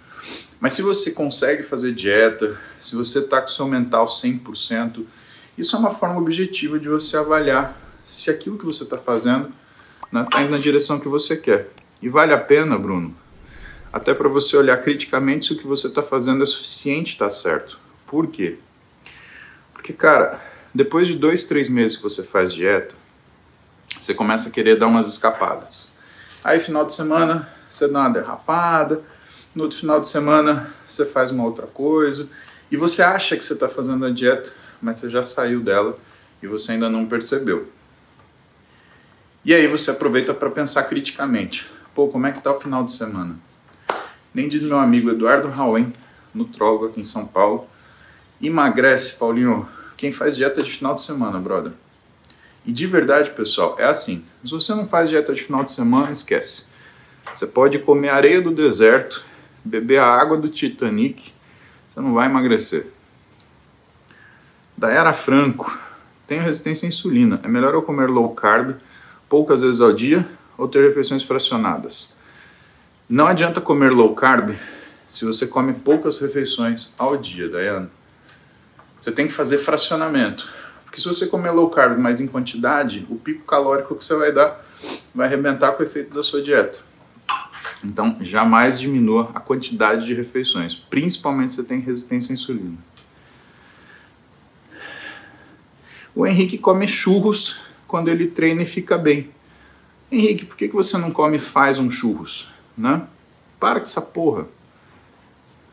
Mas 0.60 0.74
se 0.74 0.82
você 0.82 1.12
consegue 1.12 1.64
fazer 1.64 1.94
dieta, 1.94 2.58
se 2.80 2.96
você 2.96 3.20
está 3.20 3.42
com 3.42 3.48
seu 3.48 3.68
mental 3.68 4.06
100%, 4.06 5.04
isso 5.58 5.76
é 5.76 5.80
uma 5.80 5.92
forma 5.92 6.20
objetiva 6.20 6.80
de 6.80 6.88
você 6.88 7.18
avaliar 7.18 7.80
se 8.06 8.30
aquilo 8.30 8.58
que 8.58 8.66
você 8.66 8.84
está 8.84 8.98
fazendo 8.98 9.52
está 10.14 10.42
indo 10.42 10.52
na 10.52 10.58
direção 10.58 11.00
que 11.00 11.08
você 11.08 11.38
quer. 11.38 11.72
E 12.02 12.10
vale 12.10 12.34
a 12.34 12.38
pena, 12.38 12.78
Bruno, 12.78 13.16
até 13.94 14.14
para 14.14 14.28
você 14.28 14.58
olhar 14.58 14.78
criticamente 14.78 15.48
se 15.48 15.54
o 15.54 15.58
que 15.58 15.68
você 15.68 15.88
está 15.88 16.04
fazendo 16.04 16.44
é 16.44 16.46
suficiente, 16.46 17.14
está 17.14 17.30
certo. 17.30 17.80
Por 18.06 18.28
quê? 18.28 18.58
Porque, 19.74 19.94
cara, 19.94 20.40
depois 20.74 21.08
de 21.08 21.16
dois, 21.16 21.44
três 21.44 21.68
meses 21.70 21.98
que 21.98 22.04
você 22.04 22.24
faz 22.24 22.54
dieta, 22.54 22.96
você 24.00 24.14
começa 24.14 24.50
a 24.50 24.52
querer 24.52 24.78
dar 24.78 24.88
umas 24.88 25.08
escapadas. 25.08 25.94
Aí, 26.44 26.60
final 26.60 26.86
de 26.86 26.94
semana, 26.94 27.50
você 27.70 27.88
dá 27.88 28.00
uma 28.00 28.10
derrapada, 28.10 29.02
no 29.54 29.64
outro 29.64 29.78
final 29.78 30.00
de 30.00 30.08
semana, 30.08 30.74
você 30.88 31.06
faz 31.06 31.30
uma 31.30 31.44
outra 31.44 31.68
coisa, 31.68 32.30
e 32.72 32.78
você 32.78 33.02
acha 33.02 33.36
que 33.36 33.44
você 33.44 33.54
está 33.54 33.68
fazendo 33.68 34.06
a 34.06 34.10
dieta, 34.10 34.54
mas 34.82 34.98
você 34.98 35.10
já 35.10 35.22
saiu 35.22 35.60
dela 35.60 35.98
e 36.42 36.48
você 36.48 36.72
ainda 36.72 36.90
não 36.90 37.06
percebeu. 37.06 37.70
E 39.44 39.54
aí 39.54 39.68
você 39.68 39.92
aproveita 39.92 40.34
para 40.34 40.50
pensar 40.50 40.84
criticamente. 40.84 41.68
Pô, 41.94 42.08
como 42.08 42.28
é 42.28 42.32
que 42.32 42.42
tá 42.42 42.56
o 42.56 42.60
final 42.60 42.84
de 42.84 42.94
semana? 42.94 43.36
Nem 44.34 44.48
diz 44.48 44.64
meu 44.64 44.80
amigo 44.80 45.10
Eduardo 45.10 45.50
Rauen, 45.50 45.92
nutrólogo 46.34 46.86
aqui 46.86 47.02
em 47.02 47.06
São 47.06 47.26
Paulo. 47.26 47.68
Emagrece, 48.42 49.16
Paulinho, 49.16 49.68
quem 50.02 50.12
faz 50.12 50.36
dieta 50.36 50.64
de 50.64 50.72
final 50.72 50.96
de 50.96 51.04
semana, 51.04 51.40
brother. 51.40 51.74
E 52.66 52.72
de 52.72 52.88
verdade, 52.88 53.30
pessoal, 53.30 53.76
é 53.78 53.86
assim. 53.86 54.26
Se 54.44 54.50
você 54.50 54.74
não 54.74 54.88
faz 54.88 55.12
dieta 55.12 55.32
de 55.32 55.44
final 55.44 55.64
de 55.64 55.72
semana, 55.72 56.12
esquece. 56.12 56.66
Você 57.36 57.46
pode 57.46 57.78
comer 57.78 58.10
areia 58.10 58.42
do 58.42 58.50
deserto, 58.50 59.24
beber 59.64 60.00
a 60.00 60.08
água 60.08 60.38
do 60.38 60.50
Titanic, 60.50 61.32
você 61.88 62.02
não 62.02 62.16
vai 62.16 62.26
emagrecer. 62.26 62.88
Da 64.76 64.90
era 64.90 65.14
Franco, 65.14 65.80
tenho 66.26 66.42
resistência 66.42 66.88
à 66.88 66.90
insulina. 66.90 67.40
É 67.44 67.48
melhor 67.48 67.76
eu 67.76 67.84
comer 67.84 68.10
low 68.10 68.34
carb 68.34 68.78
poucas 69.30 69.62
vezes 69.62 69.82
ao 69.82 69.94
dia 69.94 70.28
ou 70.58 70.68
ter 70.68 70.84
refeições 70.84 71.22
fracionadas. 71.22 72.16
Não 73.08 73.28
adianta 73.28 73.62
comer 73.62 73.92
low 73.92 74.16
carb 74.16 74.56
se 75.08 75.26
você 75.26 75.46
come 75.46 75.74
poucas 75.74 76.20
refeições 76.20 76.92
ao 76.98 77.18
dia, 77.18 77.48
Dayana. 77.48 78.01
Você 79.02 79.12
tem 79.12 79.28
que 79.28 79.34
fazer 79.34 79.58
fracionamento. 79.58 80.52
Porque 80.86 81.02
se 81.02 81.08
você 81.08 81.26
comer 81.26 81.52
low 81.52 81.70
carb, 81.70 81.98
mas 81.98 82.22
em 82.22 82.28
quantidade, 82.28 83.06
o 83.10 83.16
pico 83.16 83.46
calórico 83.46 83.96
que 83.96 84.06
você 84.06 84.16
vai 84.16 84.32
dar 84.32 84.64
vai 85.16 85.26
arrebentar 85.26 85.72
com 85.72 85.82
o 85.82 85.86
efeito 85.86 86.14
da 86.14 86.22
sua 86.22 86.42
dieta. 86.42 86.80
Então, 87.84 88.18
jamais 88.22 88.80
diminua 88.80 89.32
a 89.34 89.40
quantidade 89.40 90.06
de 90.06 90.14
refeições, 90.14 90.76
principalmente 90.76 91.54
se 91.54 91.62
você 91.62 91.64
tem 91.64 91.80
resistência 91.80 92.32
à 92.32 92.36
insulina. 92.36 92.78
O 96.14 96.28
Henrique 96.28 96.58
come 96.58 96.88
churros 96.88 97.60
quando 97.88 98.10
ele 98.10 98.28
treina 98.28 98.62
e 98.62 98.66
fica 98.66 98.98
bem. 98.98 99.32
Henrique, 100.12 100.46
por 100.46 100.58
que 100.58 100.68
você 100.68 100.98
não 100.98 101.10
come 101.10 101.38
e 101.38 101.40
faz 101.40 101.80
um 101.80 101.90
churros? 101.90 102.50
Né? 102.78 103.02
Para 103.60 103.80
com 103.80 103.86
essa 103.86 104.02
porra. 104.02 104.48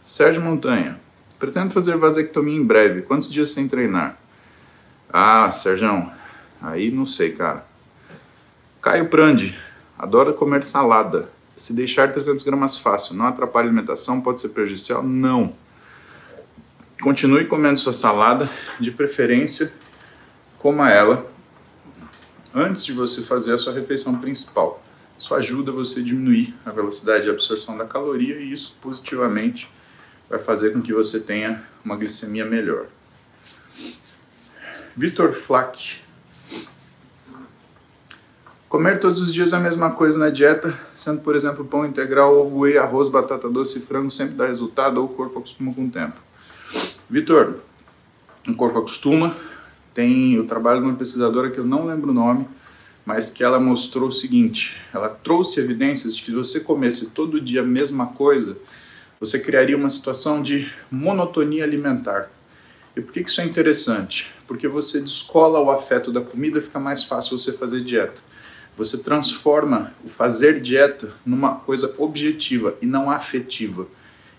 Sérgio 0.06 0.40
Montanha. 0.40 0.99
Pretendo 1.38 1.73
fazer 1.73 1.97
vasectomia 1.97 2.57
em 2.57 2.64
breve. 2.64 3.02
Quantos 3.02 3.30
dias 3.30 3.50
sem 3.50 3.68
treinar? 3.68 4.18
Ah, 5.11 5.50
Sérgio, 5.50 6.11
aí 6.61 6.90
não 6.90 7.07
sei, 7.07 7.33
cara. 7.33 7.64
Caio 8.83 9.09
Prandi, 9.09 9.59
adora 9.99 10.33
comer 10.33 10.64
salada. 10.64 11.30
Se 11.57 11.73
deixar 11.73 12.12
300 12.12 12.45
gramas 12.45 12.78
fácil, 12.78 13.14
não 13.14 13.26
atrapalha 13.26 13.66
a 13.66 13.68
alimentação, 13.68 14.21
pode 14.21 14.40
ser 14.40 14.49
prejudicial? 14.50 15.02
Não. 15.02 15.52
Continue 17.00 17.47
comendo 17.47 17.78
sua 17.78 17.92
salada, 17.92 18.50
de 18.80 18.90
preferência, 18.90 19.73
coma 20.59 20.90
ela 20.90 21.30
antes 22.54 22.85
de 22.85 22.92
você 22.92 23.23
fazer 23.23 23.54
a 23.54 23.59
sua 23.59 23.73
refeição 23.73 24.18
principal. 24.18 24.83
Isso 25.16 25.35
ajuda 25.35 25.71
você 25.71 26.00
a 26.00 26.02
diminuir 26.02 26.54
a 26.64 26.71
velocidade 26.71 27.25
de 27.25 27.30
absorção 27.30 27.76
da 27.76 27.85
caloria 27.85 28.37
e 28.37 28.52
isso 28.52 28.76
positivamente 28.80 29.68
vai 30.28 30.38
fazer 30.38 30.73
com 30.73 30.82
que 30.82 30.92
você 30.92 31.20
tenha 31.20 31.62
uma 31.85 31.97
glicemia 31.97 32.44
melhor. 32.44 32.87
Vitor 34.97 35.32
Flack. 35.32 35.99
Comer 38.68 39.00
todos 39.00 39.23
os 39.23 39.32
dias 39.32 39.54
a 39.54 39.61
mesma 39.61 39.92
coisa 39.92 40.18
na 40.18 40.28
dieta, 40.28 40.78
sendo, 40.94 41.23
por 41.23 41.35
exemplo, 41.35 41.64
pão 41.64 41.87
integral, 41.87 42.37
ovo 42.37 42.61
whey, 42.61 42.76
arroz, 42.76 43.08
batata 43.08 43.49
doce 43.49 43.78
e 43.78 43.82
frango, 43.82 44.11
sempre 44.11 44.35
dá 44.35 44.47
resultado 44.47 44.99
ou 44.99 45.06
o 45.06 45.08
corpo 45.08 45.38
acostuma 45.38 45.73
com 45.73 45.87
o 45.87 45.90
tempo? 45.90 46.20
Vitor, 47.08 47.61
o 48.47 48.54
corpo 48.54 48.78
acostuma. 48.78 49.35
Tem 49.94 50.38
o 50.38 50.44
trabalho 50.44 50.80
de 50.80 50.87
uma 50.87 50.97
pesquisadora 50.97 51.50
que 51.50 51.58
eu 51.58 51.64
não 51.64 51.87
lembro 51.87 52.11
o 52.11 52.14
nome, 52.14 52.47
mas 53.06 53.30
que 53.30 53.42
ela 53.42 53.58
mostrou 53.58 54.08
o 54.08 54.12
seguinte: 54.12 54.76
ela 54.92 55.08
trouxe 55.08 55.61
evidências 55.61 56.14
de 56.14 56.23
que 56.23 56.30
se 56.30 56.37
você 56.37 56.61
comesse 56.61 57.11
todo 57.11 57.40
dia 57.40 57.62
a 57.62 57.64
mesma 57.64 58.08
coisa, 58.08 58.56
você 59.20 59.38
criaria 59.38 59.76
uma 59.76 59.90
situação 59.90 60.42
de 60.42 60.72
monotonia 60.90 61.64
alimentar. 61.64 62.30
E 62.96 63.00
por 63.00 63.12
que 63.12 63.20
isso 63.20 63.40
é 63.40 63.44
interessante? 63.44 64.30
Porque 64.46 64.66
você 64.66 65.00
descola 65.00 65.60
o 65.60 65.70
afeto 65.70 66.12
da 66.12 66.20
comida, 66.20 66.60
fica 66.60 66.78
mais 66.78 67.04
fácil 67.04 67.38
você 67.38 67.52
fazer 67.52 67.82
dieta. 67.82 68.20
Você 68.76 68.98
transforma 68.98 69.92
o 70.04 70.08
fazer 70.08 70.60
dieta 70.60 71.12
numa 71.26 71.56
coisa 71.56 71.94
objetiva 71.98 72.76
e 72.80 72.87
não 72.87 73.10
afetiva. 73.10 73.87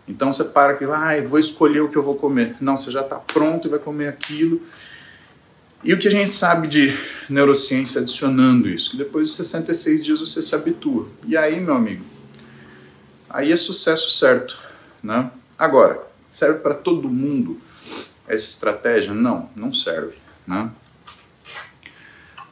Então 0.07 0.33
você 0.33 0.43
para 0.43 0.73
aqui, 0.73 0.85
ah, 0.85 1.21
vou 1.27 1.37
escolher 1.37 1.81
o 1.81 1.89
que 1.89 1.97
eu 1.97 2.03
vou 2.03 2.15
comer. 2.15 2.55
Não, 2.59 2.77
você 2.77 2.89
já 2.89 3.01
está 3.01 3.17
pronto 3.17 3.67
e 3.67 3.71
vai 3.71 3.79
comer 3.79 4.07
aquilo. 4.07 4.61
E 5.83 5.93
o 5.93 5.97
que 5.97 6.07
a 6.07 6.11
gente 6.11 6.31
sabe 6.31 6.67
de 6.67 6.97
neurociência 7.29 8.01
adicionando 8.01 8.67
isso? 8.67 8.91
Que 8.91 8.97
depois 8.97 9.29
de 9.29 9.35
66 9.35 10.03
dias 10.03 10.19
você 10.19 10.41
se 10.41 10.53
habitua. 10.55 11.07
E 11.25 11.37
aí, 11.37 11.59
meu 11.59 11.75
amigo, 11.75 12.03
aí 13.29 13.51
é 13.51 13.57
sucesso 13.57 14.09
certo. 14.09 14.68
Né? 15.03 15.29
Agora, 15.57 16.01
serve 16.29 16.59
para 16.59 16.73
todo 16.73 17.09
mundo 17.09 17.59
essa 18.27 18.47
estratégia? 18.49 19.13
Não, 19.13 19.49
não 19.55 19.73
serve. 19.73 20.15
Né? 20.45 20.69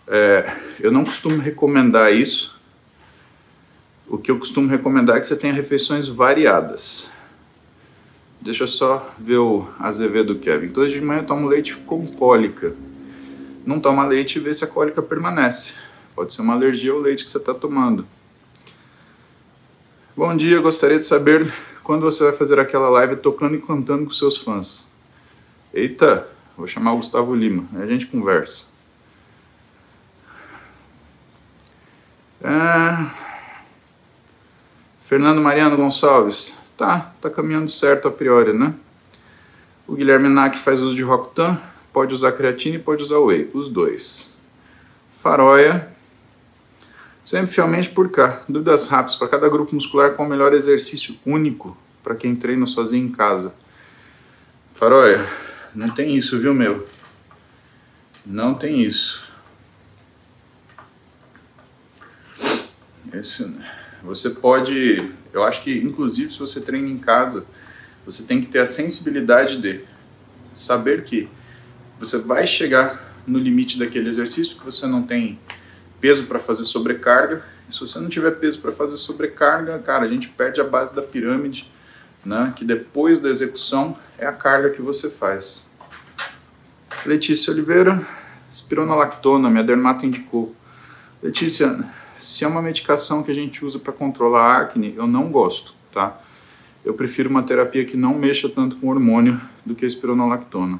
É, 0.08 0.56
eu 0.80 0.92
não 0.92 1.04
costumo 1.04 1.39
recomendar 1.42 2.13
isso. 2.13 2.58
O 4.08 4.18
que 4.18 4.32
eu 4.32 4.39
costumo 4.39 4.70
recomendar 4.70 5.18
é 5.18 5.20
que 5.20 5.25
você 5.25 5.36
tenha 5.36 5.54
refeições 5.54 6.08
variadas. 6.08 7.10
Deixa 8.39 8.63
eu 8.63 8.68
só 8.68 9.13
ver 9.20 9.38
o 9.38 9.68
Azevedo 9.80 10.39
Kevin. 10.39 10.70
Toda 10.70 10.89
de 10.89 11.01
manhã 11.01 11.20
eu 11.20 11.25
tomo 11.25 11.48
leite 11.48 11.75
com 11.75 12.08
cólica 12.08 12.74
não 13.68 13.82
toma 13.82 14.08
leite 14.08 14.38
e 14.38 14.39
vê 14.39 14.54
se 14.54 14.63
a 14.63 14.68
cólica 14.68 15.01
permanece. 15.01 15.74
Pode 16.16 16.34
ser 16.34 16.42
uma 16.42 16.54
alergia 16.54 16.94
ao 16.94 17.00
leite 17.00 17.25
que 17.25 17.30
você 17.30 17.38
está 17.38 17.54
tomando. 17.54 18.08
Bom 20.16 20.36
dia, 20.38 20.62
gostaria 20.62 20.98
de 20.98 21.06
saber 21.06 21.54
quando 21.88 22.01
você 22.01 22.22
vai 22.22 22.34
fazer 22.34 22.60
aquela 22.60 22.89
live 22.89 23.15
tocando 23.15 23.56
e 23.56 23.62
cantando 23.62 24.03
com 24.03 24.12
seus 24.12 24.36
fãs. 24.36 24.86
Eita, 25.74 26.27
vou 26.58 26.67
chamar 26.67 26.91
o 26.91 26.98
Gustavo 26.98 27.34
Lima, 27.34 27.63
a 27.82 27.86
gente 27.86 28.08
conversa. 28.08 28.65
É... 32.44 33.10
Fernando 35.00 35.39
Mariano 35.39 35.77
Gonçalves, 35.77 36.58
tá, 36.75 37.13
tá 37.22 37.29
caminhando 37.29 37.72
certo 37.72 38.10
a 38.10 38.12
priori, 38.12 38.51
né? 38.51 38.74
O 39.88 39.96
Guilherme 39.96 40.27
Nack 40.27 40.58
faz 40.58 40.82
uso 40.82 40.94
de 40.94 41.03
Rocktan, 41.03 41.58
Pode 41.94 42.13
usar 42.13 42.34
creatina 42.34 42.75
e 42.75 42.79
pode 42.79 43.01
usar 43.01 43.17
whey, 43.20 43.50
os 43.53 43.70
dois. 43.70 44.38
Faroia, 45.13 45.88
sempre 47.27 47.53
fielmente 47.53 47.89
por 47.89 48.10
cá. 48.10 48.41
Dúvidas 48.48 48.88
rápidas 48.88 49.17
para 49.17 49.27
cada 49.27 49.50
grupo 49.50 49.75
muscular 49.75 50.13
qual 50.13 50.25
o 50.25 50.31
melhor 50.31 50.53
exercício 50.53 51.19
único 51.25 51.77
para 52.01 52.15
quem 52.15 52.34
treina 52.34 52.65
sozinho 52.65 53.05
em 53.05 53.12
casa. 53.12 53.53
Faroia, 54.74 55.29
não 55.75 55.89
tem 55.89 56.15
isso, 56.15 56.39
viu, 56.39 56.53
meu? 56.53 56.88
Não 58.25 58.53
tem 58.53 58.81
isso. 58.81 59.27
Esse, 63.12 63.53
você 64.01 64.29
pode, 64.29 65.12
eu 65.34 65.43
acho 65.43 65.62
que 65.63 65.77
inclusive 65.79 66.31
se 66.31 66.39
você 66.39 66.62
treina 66.62 66.88
em 66.88 66.98
casa, 66.98 67.46
você 68.05 68.24
tem 68.24 68.39
que 68.39 68.48
ter 68.48 68.60
a 68.60 68.65
sensibilidade 68.65 69.57
de 69.57 69.81
saber 70.53 71.03
que 71.03 71.27
você 72.00 72.19
vai 72.19 72.48
chegar 72.48 73.13
no 73.27 73.38
limite 73.38 73.77
daquele 73.77 74.07
exercício 74.07 74.57
que 74.57 74.63
você 74.63 74.88
não 74.88 75.03
tem 75.03 75.38
peso 76.00 76.25
para 76.25 76.39
fazer 76.39 76.66
sobrecarga. 76.66 77.44
E 77.70 77.74
se 77.74 77.80
você 77.80 78.00
não 78.00 78.10
tiver 78.10 78.32
peso 78.32 78.60
para 78.60 78.72
fazer 78.72 78.98
sobrecarga, 78.98 79.77
cara, 79.80 80.06
a 80.06 80.08
gente 80.08 80.30
perde 80.30 80.62
a 80.62 80.63
base 80.63 80.96
da 80.96 81.01
pirâmide, 81.01 81.72
né? 82.25 82.54
Que 82.56 82.63
depois 82.63 83.20
da 83.20 83.30
execução 83.30 83.98
é 84.18 84.25
a 84.25 84.34
carga 84.34 84.70
que 84.70 84.82
você 84.82 85.10
faz. 85.10 85.68
Letícia 87.06 87.51
Oliveira, 87.51 88.06
espironolactona, 88.51 89.50
minha 89.50 89.63
dermato 89.63 90.06
indicou. 90.06 90.56
Letícia, 91.22 91.84
se 92.18 92.44
é 92.44 92.48
uma 92.48 92.62
medicação 92.62 93.24
que 93.24 93.32
a 93.32 93.36
gente 93.36 93.63
usa 93.63 93.80
para 93.80 93.94
controlar 93.94 94.44
a 94.44 94.58
acne, 94.62 94.94
eu 94.96 95.08
não 95.08 95.30
gosto, 95.30 95.74
tá? 95.92 96.20
Eu 96.84 96.94
prefiro 96.94 97.30
uma 97.30 97.44
terapia 97.44 97.86
que 97.86 97.98
não 97.98 98.13
mexa 98.13 98.48
tanto 98.48 98.77
com 98.77 98.88
hormônio 98.88 99.39
do 99.66 99.75
que 99.75 99.84
a 99.84 99.88
espironolactona. 99.88 100.80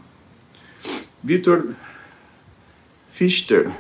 Vitor 1.24 1.70
Fichter. 3.10 3.72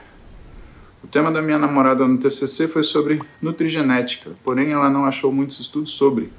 O 1.07 1.09
tema 1.09 1.31
da 1.31 1.41
minha 1.41 1.57
namorada 1.57 2.05
no 2.05 2.17
TCC 2.17 2.67
foi 2.67 2.83
sobre 2.83 3.21
nutrigenética, 3.41 4.31
porém 4.43 4.73
ela 4.73 4.89
não 4.89 5.05
achou 5.05 5.31
muitos 5.31 5.57
estudos 5.57 5.93
sobre. 5.93 6.33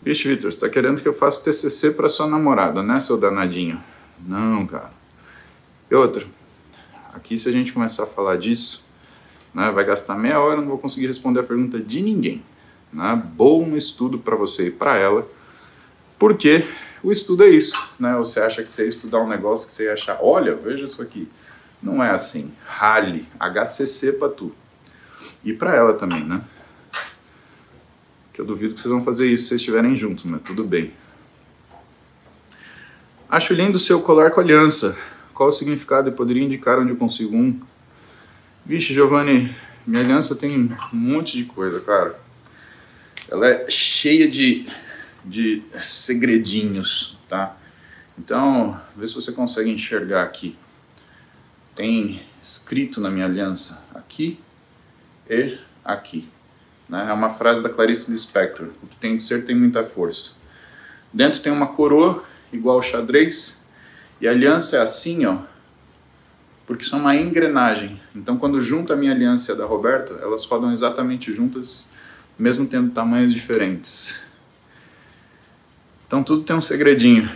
Vixe, 0.00 0.28
Vitor, 0.28 0.52
você 0.52 0.58
está 0.58 0.68
querendo 0.68 1.02
que 1.02 1.08
eu 1.08 1.12
faça 1.12 1.42
TCC 1.42 1.90
para 1.90 2.08
sua 2.08 2.28
namorada, 2.28 2.84
né, 2.84 3.00
seu 3.00 3.18
danadinho? 3.18 3.82
Não, 4.24 4.64
cara. 4.64 4.92
E 5.90 5.94
outra, 5.96 6.24
aqui 7.12 7.36
se 7.36 7.48
a 7.48 7.52
gente 7.52 7.72
começar 7.72 8.04
a 8.04 8.06
falar 8.06 8.36
disso, 8.36 8.84
né, 9.52 9.72
vai 9.72 9.84
gastar 9.84 10.14
meia 10.14 10.38
hora, 10.38 10.60
não 10.60 10.68
vou 10.68 10.78
conseguir 10.78 11.08
responder 11.08 11.40
a 11.40 11.42
pergunta 11.42 11.80
de 11.80 12.00
ninguém. 12.00 12.44
Né? 12.92 13.20
Bom 13.34 13.74
estudo 13.74 14.20
para 14.20 14.36
você 14.36 14.68
e 14.68 14.70
para 14.70 14.96
ela, 14.96 15.26
porque 16.16 16.64
o 17.02 17.10
estudo 17.10 17.42
é 17.42 17.48
isso, 17.48 17.90
né? 17.98 18.14
Você 18.18 18.38
acha 18.38 18.62
que 18.62 18.68
você 18.68 18.84
ia 18.84 18.88
estudar 18.88 19.20
um 19.20 19.28
negócio 19.28 19.66
que 19.66 19.72
você 19.72 19.86
ia 19.86 19.94
achar, 19.94 20.20
olha, 20.22 20.54
veja 20.54 20.84
isso 20.84 21.02
aqui. 21.02 21.28
Não 21.84 22.02
é 22.02 22.10
assim. 22.10 22.50
Rale, 22.66 23.28
HCC 23.38 24.14
para 24.14 24.30
tu. 24.30 24.52
E 25.44 25.52
para 25.52 25.76
ela 25.76 25.92
também, 25.94 26.24
né? 26.24 26.40
Que 28.32 28.40
eu 28.40 28.44
duvido 28.44 28.74
que 28.74 28.80
vocês 28.80 28.92
vão 28.92 29.04
fazer 29.04 29.26
isso 29.28 29.44
se 29.44 29.48
vocês 29.50 29.60
estiverem 29.60 29.94
juntos, 29.94 30.24
mas 30.24 30.40
tudo 30.42 30.64
bem. 30.64 30.92
Acho 33.28 33.52
lindo 33.52 33.76
o 33.76 33.80
seu 33.80 34.00
colar 34.00 34.30
com 34.30 34.40
aliança. 34.40 34.96
Qual 35.34 35.50
o 35.50 35.52
significado 35.52 36.08
e 36.08 36.12
poderia 36.12 36.42
indicar 36.42 36.78
onde 36.78 36.90
eu 36.90 36.96
consigo 36.96 37.36
um? 37.36 37.60
Vixe, 38.64 38.94
Giovanni, 38.94 39.54
minha 39.86 40.02
aliança 40.02 40.34
tem 40.34 40.58
um 40.92 40.96
monte 40.96 41.36
de 41.36 41.44
coisa, 41.44 41.80
cara. 41.80 42.18
Ela 43.28 43.48
é 43.48 43.66
cheia 43.68 44.28
de 44.28 44.66
de 45.24 45.62
segredinhos, 45.78 47.18
tá? 47.28 47.56
Então, 48.18 48.78
vê 48.96 49.06
se 49.06 49.14
você 49.14 49.32
consegue 49.32 49.70
enxergar 49.70 50.22
aqui. 50.22 50.56
Tem 51.74 52.22
escrito 52.42 53.00
na 53.00 53.10
minha 53.10 53.26
aliança 53.26 53.84
aqui 53.94 54.38
e 55.28 55.58
aqui. 55.84 56.28
Né? 56.88 57.06
É 57.08 57.12
uma 57.12 57.30
frase 57.30 57.62
da 57.62 57.68
Clarice 57.68 58.10
Lispector. 58.10 58.68
O 58.82 58.86
que 58.86 58.96
tem 58.96 59.16
de 59.16 59.22
ser 59.22 59.44
tem 59.44 59.56
muita 59.56 59.82
força. 59.82 60.32
Dentro 61.12 61.40
tem 61.40 61.52
uma 61.52 61.68
coroa 61.68 62.24
igual 62.52 62.76
ao 62.76 62.82
xadrez 62.82 63.62
e 64.20 64.28
a 64.28 64.30
aliança 64.30 64.76
é 64.76 64.80
assim, 64.80 65.26
ó, 65.26 65.38
porque 66.66 66.84
são 66.84 67.00
uma 67.00 67.16
engrenagem. 67.16 68.00
Então, 68.14 68.36
quando 68.36 68.60
junta 68.60 68.94
a 68.94 68.96
minha 68.96 69.12
aliança 69.12 69.50
e 69.50 69.54
a 69.54 69.58
da 69.58 69.66
Roberta, 69.66 70.14
elas 70.22 70.44
rodam 70.46 70.72
exatamente 70.72 71.32
juntas, 71.32 71.90
mesmo 72.38 72.66
tendo 72.66 72.90
tamanhos 72.90 73.32
diferentes. 73.32 74.24
Então 76.06 76.22
tudo 76.22 76.42
tem 76.42 76.54
um 76.54 76.60
segredinho. 76.60 77.30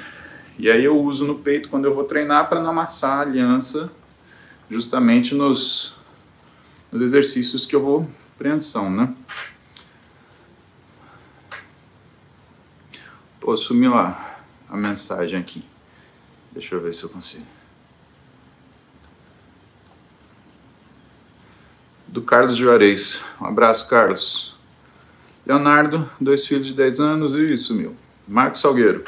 E 0.58 0.70
aí 0.70 0.84
eu 0.84 0.98
uso 0.98 1.26
no 1.26 1.36
peito 1.36 1.68
quando 1.68 1.84
eu 1.84 1.94
vou 1.94 2.04
treinar 2.04 2.48
para 2.48 2.60
não 2.60 2.70
amassar 2.70 3.18
a 3.18 3.22
aliança 3.22 3.90
justamente 4.70 5.34
nos, 5.34 5.94
nos 6.92 7.02
exercícios 7.02 7.66
que 7.66 7.74
eu 7.74 7.82
vou 7.82 8.10
preensão, 8.38 8.90
né? 8.90 9.12
Pô, 13.40 13.56
sumiu 13.56 13.94
a, 13.94 14.36
a 14.68 14.76
mensagem 14.76 15.38
aqui. 15.38 15.64
Deixa 16.52 16.74
eu 16.74 16.80
ver 16.80 16.94
se 16.94 17.02
eu 17.02 17.08
consigo. 17.08 17.46
Do 22.06 22.22
Carlos 22.22 22.56
Juarez. 22.56 23.20
Um 23.40 23.46
abraço, 23.46 23.88
Carlos. 23.88 24.56
Leonardo, 25.44 26.08
dois 26.20 26.46
filhos 26.46 26.66
de 26.66 26.74
10 26.74 27.00
anos, 27.00 27.34
e 27.34 27.56
sumiu. 27.56 27.96
Marcos 28.26 28.60
Salgueiro. 28.60 29.04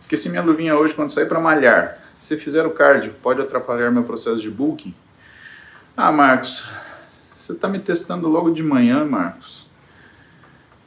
Esqueci 0.00 0.28
minha 0.28 0.42
luvinha 0.42 0.76
hoje 0.76 0.94
quando 0.94 1.10
saí 1.10 1.26
para 1.26 1.40
malhar. 1.40 2.00
Se 2.18 2.36
fizer 2.36 2.66
o 2.66 2.70
cardio, 2.70 3.14
pode 3.22 3.40
atrapalhar 3.40 3.90
meu 3.90 4.02
processo 4.02 4.40
de 4.40 4.50
bulking? 4.50 4.94
Ah, 5.96 6.10
Marcos, 6.10 6.68
você 7.38 7.52
está 7.52 7.68
me 7.68 7.78
testando 7.78 8.28
logo 8.28 8.50
de 8.50 8.62
manhã, 8.62 9.04
Marcos. 9.04 9.68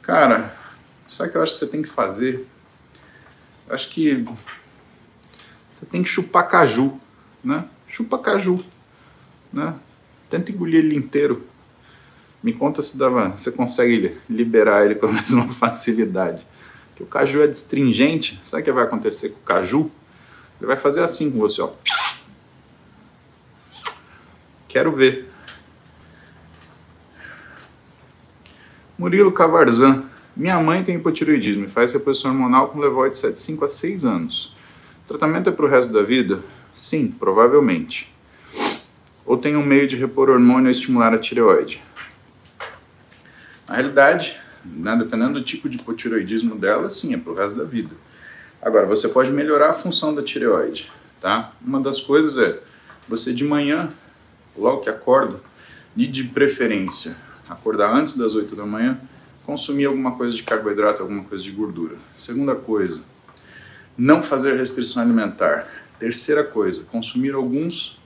Cara, 0.02 0.54
sabe 1.08 1.30
o 1.30 1.32
que 1.32 1.38
eu 1.38 1.42
acho 1.42 1.52
que 1.54 1.58
você 1.60 1.66
tem 1.66 1.82
que 1.82 1.88
fazer? 1.88 2.46
Eu 3.66 3.74
acho 3.74 3.88
que 3.88 4.24
você 5.74 5.86
tem 5.86 6.02
que 6.02 6.08
chupar 6.08 6.48
caju, 6.48 7.00
né? 7.42 7.64
Chupa 7.86 8.18
caju, 8.18 8.64
né? 9.52 9.74
Tenta 10.28 10.52
engolir 10.52 10.84
ele 10.84 10.96
inteiro. 10.96 11.46
Me 12.42 12.52
conta 12.52 12.82
se 12.82 12.98
dava, 12.98 13.30
você 13.30 13.52
consegue 13.52 14.18
liberar 14.28 14.84
ele 14.84 14.96
com 14.96 15.06
a 15.06 15.12
mesma 15.12 15.48
facilidade 15.48 16.46
que 16.94 17.02
o 17.02 17.06
caju 17.06 17.42
é 17.42 17.48
destringente, 17.48 18.40
sabe 18.44 18.62
o 18.62 18.64
que 18.64 18.72
vai 18.72 18.84
acontecer 18.84 19.30
com 19.30 19.38
o 19.38 19.42
caju? 19.42 19.90
Ele 20.62 20.68
vai 20.68 20.76
fazer 20.76 21.02
assim 21.02 21.28
com 21.28 21.40
você, 21.40 21.60
ó. 21.60 21.72
Quero 24.68 24.92
ver. 24.92 25.28
Murilo 28.96 29.32
Cavarzan. 29.32 30.04
Minha 30.36 30.60
mãe 30.60 30.84
tem 30.84 30.94
hipotiroidismo 30.94 31.64
e 31.64 31.68
faz 31.68 31.92
reposição 31.92 32.30
hormonal 32.30 32.68
com 32.68 32.78
levoide 32.78 33.20
de 33.20 33.40
5 33.40 33.64
a 33.64 33.68
6 33.68 34.04
anos. 34.04 34.54
O 35.04 35.08
tratamento 35.08 35.48
é 35.48 35.52
para 35.52 35.66
o 35.66 35.68
resto 35.68 35.92
da 35.92 36.00
vida? 36.00 36.40
Sim, 36.72 37.08
provavelmente. 37.08 38.14
Ou 39.26 39.36
tem 39.36 39.56
um 39.56 39.66
meio 39.66 39.88
de 39.88 39.96
repor 39.96 40.30
hormônio 40.30 40.68
e 40.68 40.70
estimular 40.70 41.12
a 41.12 41.18
tireoide? 41.18 41.82
Na 43.68 43.74
realidade, 43.74 44.38
né, 44.64 44.94
dependendo 44.94 45.40
do 45.40 45.42
tipo 45.42 45.68
de 45.68 45.78
hipotireoidismo 45.78 46.54
dela, 46.54 46.88
sim, 46.88 47.12
é 47.14 47.18
pro 47.18 47.34
resto 47.34 47.58
da 47.58 47.64
vida. 47.64 47.96
Agora, 48.62 48.86
você 48.86 49.08
pode 49.08 49.32
melhorar 49.32 49.70
a 49.70 49.74
função 49.74 50.14
da 50.14 50.22
tireoide, 50.22 50.88
tá? 51.20 51.52
Uma 51.60 51.80
das 51.80 52.00
coisas 52.00 52.38
é 52.38 52.62
você 53.08 53.34
de 53.34 53.44
manhã, 53.44 53.90
logo 54.56 54.82
que 54.82 54.88
acorda, 54.88 55.40
e 55.96 56.06
de 56.06 56.22
preferência, 56.22 57.16
acordar 57.48 57.92
antes 57.92 58.16
das 58.16 58.36
8 58.36 58.54
da 58.54 58.64
manhã, 58.64 59.00
consumir 59.44 59.86
alguma 59.86 60.12
coisa 60.16 60.36
de 60.36 60.44
carboidrato, 60.44 61.02
alguma 61.02 61.24
coisa 61.24 61.42
de 61.42 61.50
gordura. 61.50 61.96
Segunda 62.14 62.54
coisa, 62.54 63.02
não 63.98 64.22
fazer 64.22 64.56
restrição 64.56 65.02
alimentar. 65.02 65.66
Terceira 65.98 66.44
coisa, 66.44 66.84
consumir 66.84 67.34
alguns 67.34 67.98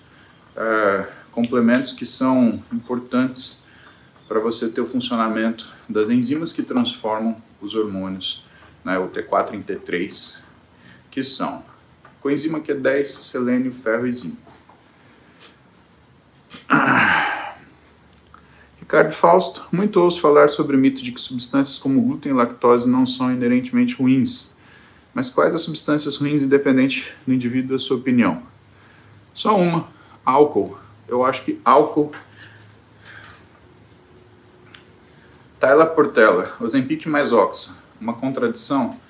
uh, 0.57 1.07
complementos 1.33 1.92
que 1.92 2.07
são 2.07 2.62
importantes 2.73 3.62
para 4.27 4.40
você 4.40 4.71
ter 4.71 4.81
o 4.81 4.87
funcionamento 4.87 5.69
das 5.87 6.09
enzimas 6.09 6.51
que 6.51 6.62
transformam 6.62 7.37
os 7.61 7.75
hormônios, 7.75 8.42
né, 8.83 8.99
o 8.99 9.09
T4 9.09 9.53
em 9.53 9.62
T3, 9.62 10.46
que 11.17 11.25
são 11.25 11.65
coenzima 12.21 12.61
Q10, 12.61 13.07
selênio, 13.07 13.73
ferro 13.73 14.07
e 14.07 14.13
zinco. 14.13 14.53
Ricardo 18.79 19.13
Fausto, 19.13 19.67
muito 19.73 19.99
ouço 19.99 20.21
falar 20.21 20.51
sobre 20.51 20.77
o 20.77 20.79
mito 20.79 21.03
de 21.03 21.13
que 21.13 21.19
substâncias 21.19 21.79
como 21.79 22.03
glúten 22.03 22.33
e 22.33 22.35
lactose 22.35 22.87
não 22.87 23.07
são 23.07 23.33
inerentemente 23.33 23.95
ruins. 23.95 24.55
Mas 25.15 25.31
quais 25.31 25.55
as 25.55 25.63
substâncias 25.63 26.19
ruins, 26.19 26.43
independente 26.43 27.15
do 27.27 27.33
indivíduo 27.33 27.71
da 27.71 27.79
sua 27.79 27.97
opinião? 27.97 28.43
Só 29.33 29.57
uma, 29.57 29.89
álcool. 30.23 30.79
Eu 31.09 31.25
acho 31.25 31.45
que 31.45 31.59
álcool. 31.65 32.13
Tyla 35.59 35.87
Portela, 35.87 36.55
Ozempic 36.61 37.07
mais 37.07 37.33
Oxa. 37.33 37.75
Uma 37.99 38.13
contradição? 38.13 39.01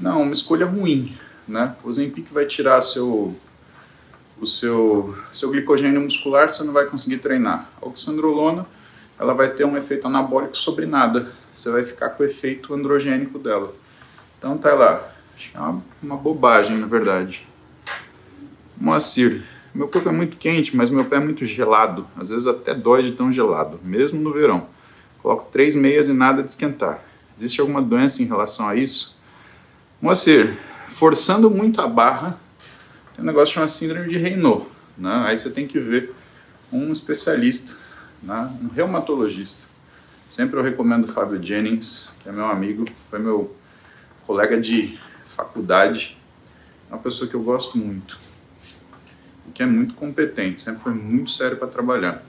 Não, 0.00 0.22
uma 0.22 0.32
escolha 0.32 0.66
ruim. 0.66 1.16
Né? 1.46 1.74
O 1.84 1.88
Ozempic 1.88 2.32
vai 2.32 2.46
tirar 2.46 2.80
seu, 2.82 3.36
o 4.40 4.46
seu, 4.46 5.16
seu 5.32 5.50
glicogênio 5.50 6.00
muscular, 6.00 6.50
você 6.50 6.62
não 6.62 6.72
vai 6.72 6.86
conseguir 6.86 7.18
treinar. 7.18 7.70
A 7.80 7.86
oxandrolona, 7.86 8.66
ela 9.18 9.34
vai 9.34 9.50
ter 9.50 9.64
um 9.64 9.76
efeito 9.76 10.06
anabólico 10.06 10.56
sobre 10.56 10.86
nada. 10.86 11.32
Você 11.54 11.70
vai 11.70 11.84
ficar 11.84 12.10
com 12.10 12.22
o 12.22 12.26
efeito 12.26 12.74
androgênico 12.74 13.38
dela. 13.38 13.74
Então 14.38 14.58
tá 14.58 14.74
lá. 14.74 15.08
Acho 15.36 15.50
que 15.50 15.56
é 15.56 15.60
uma, 15.60 15.82
uma 16.02 16.16
bobagem, 16.16 16.76
na 16.78 16.86
verdade. 16.86 17.46
Moacir, 18.76 19.44
meu 19.74 19.88
corpo 19.88 20.08
é 20.08 20.12
muito 20.12 20.36
quente, 20.36 20.76
mas 20.76 20.90
meu 20.90 21.04
pé 21.04 21.16
é 21.16 21.20
muito 21.20 21.44
gelado. 21.44 22.06
Às 22.16 22.28
vezes 22.28 22.46
até 22.46 22.74
dói 22.74 23.02
de 23.02 23.12
tão 23.12 23.30
gelado, 23.30 23.80
mesmo 23.82 24.20
no 24.20 24.32
verão. 24.32 24.66
Coloco 25.22 25.48
três 25.50 25.74
meias 25.74 26.08
e 26.08 26.12
nada 26.12 26.42
de 26.42 26.50
esquentar. 26.50 27.02
Existe 27.36 27.60
alguma 27.60 27.82
doença 27.82 28.22
em 28.22 28.26
relação 28.26 28.68
a 28.68 28.76
isso? 28.76 29.16
Moacir, 30.00 30.56
forçando 30.86 31.50
muito 31.50 31.80
a 31.80 31.86
barra, 31.86 32.38
tem 33.14 33.22
um 33.22 33.26
negócio 33.26 33.54
chamado 33.54 33.70
síndrome 33.70 34.08
de 34.08 34.18
Raynaud. 34.18 34.66
Né? 34.96 35.24
Aí 35.26 35.36
você 35.36 35.50
tem 35.50 35.66
que 35.66 35.78
ver 35.78 36.14
um 36.72 36.90
especialista, 36.90 37.76
né? 38.22 38.50
um 38.62 38.68
reumatologista. 38.68 39.66
Sempre 40.28 40.58
eu 40.58 40.62
recomendo 40.62 41.04
o 41.04 41.08
Fábio 41.08 41.42
Jennings, 41.42 42.12
que 42.20 42.28
é 42.28 42.32
meu 42.32 42.46
amigo, 42.46 42.84
foi 43.10 43.18
meu 43.18 43.54
colega 44.26 44.60
de 44.60 44.98
faculdade, 45.26 46.16
é 46.90 46.94
uma 46.94 47.00
pessoa 47.00 47.28
que 47.28 47.34
eu 47.34 47.42
gosto 47.42 47.76
muito, 47.78 48.18
que 49.52 49.62
é 49.62 49.66
muito 49.66 49.94
competente, 49.94 50.60
sempre 50.60 50.82
foi 50.82 50.92
muito 50.92 51.30
sério 51.30 51.56
para 51.56 51.68
trabalhar. 51.68 52.24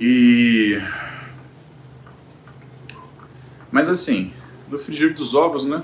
E 0.00 0.80
mas 3.70 3.88
assim, 3.88 4.32
no 4.68 4.78
frigir 4.78 5.14
dos 5.14 5.34
ovos, 5.34 5.64
né? 5.64 5.82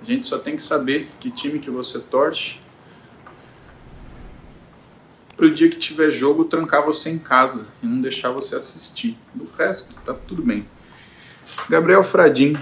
A 0.00 0.04
gente 0.04 0.26
só 0.26 0.38
tem 0.38 0.56
que 0.56 0.62
saber 0.62 1.10
que 1.20 1.30
time 1.30 1.58
que 1.58 1.70
você 1.70 1.98
torce 1.98 2.58
para 5.36 5.46
o 5.46 5.50
dia 5.50 5.70
que 5.70 5.78
tiver 5.78 6.10
jogo 6.10 6.44
trancar 6.44 6.84
você 6.84 7.08
em 7.08 7.18
casa 7.18 7.66
e 7.82 7.86
não 7.86 8.00
deixar 8.00 8.30
você 8.30 8.56
assistir. 8.56 9.16
Do 9.34 9.48
resto, 9.56 9.94
tá 10.04 10.12
tudo 10.12 10.42
bem. 10.42 10.66
Gabriel 11.68 12.02
Fradim, 12.02 12.54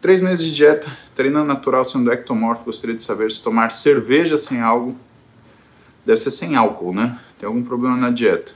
três 0.00 0.20
meses 0.20 0.44
de 0.44 0.54
dieta, 0.54 0.94
treinando 1.14 1.46
natural 1.46 1.84
sendo 1.84 2.12
ectomorfo, 2.12 2.64
gostaria 2.64 2.94
de 2.94 3.02
saber 3.02 3.30
se 3.30 3.40
tomar 3.40 3.70
cerveja 3.70 4.36
sem 4.36 4.60
algo, 4.60 4.94
deve 6.04 6.20
ser 6.20 6.30
sem 6.30 6.54
álcool, 6.56 6.94
né? 6.94 7.18
Tem 7.38 7.46
algum 7.46 7.62
problema 7.62 7.96
na 7.96 8.10
dieta? 8.10 8.52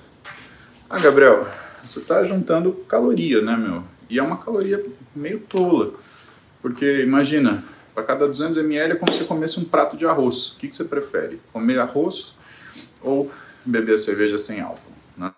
Ah, 0.88 0.98
Gabriel, 0.98 1.48
você 1.82 1.98
está 1.98 2.22
juntando 2.22 2.72
caloria, 2.88 3.40
né, 3.40 3.56
meu? 3.56 3.84
E 4.08 4.18
é 4.18 4.22
uma 4.22 4.36
caloria 4.36 4.84
meio 5.14 5.40
tola. 5.40 5.94
Porque 6.64 7.02
imagina, 7.02 7.62
para 7.94 8.04
cada 8.04 8.26
200 8.26 8.56
ml 8.56 8.94
é 8.94 8.96
como 8.96 9.12
se 9.12 9.18
você 9.18 9.24
comesse 9.26 9.60
um 9.60 9.64
prato 9.66 9.98
de 9.98 10.06
arroz. 10.06 10.52
O 10.52 10.56
que, 10.56 10.66
que 10.66 10.74
você 10.74 10.84
prefere? 10.84 11.38
Comer 11.52 11.78
arroz 11.78 12.34
ou 13.02 13.30
beber 13.66 13.96
a 13.96 13.98
cerveja 13.98 14.38
sem 14.38 14.62
álcool? 14.62 14.90
Né? 15.14 15.30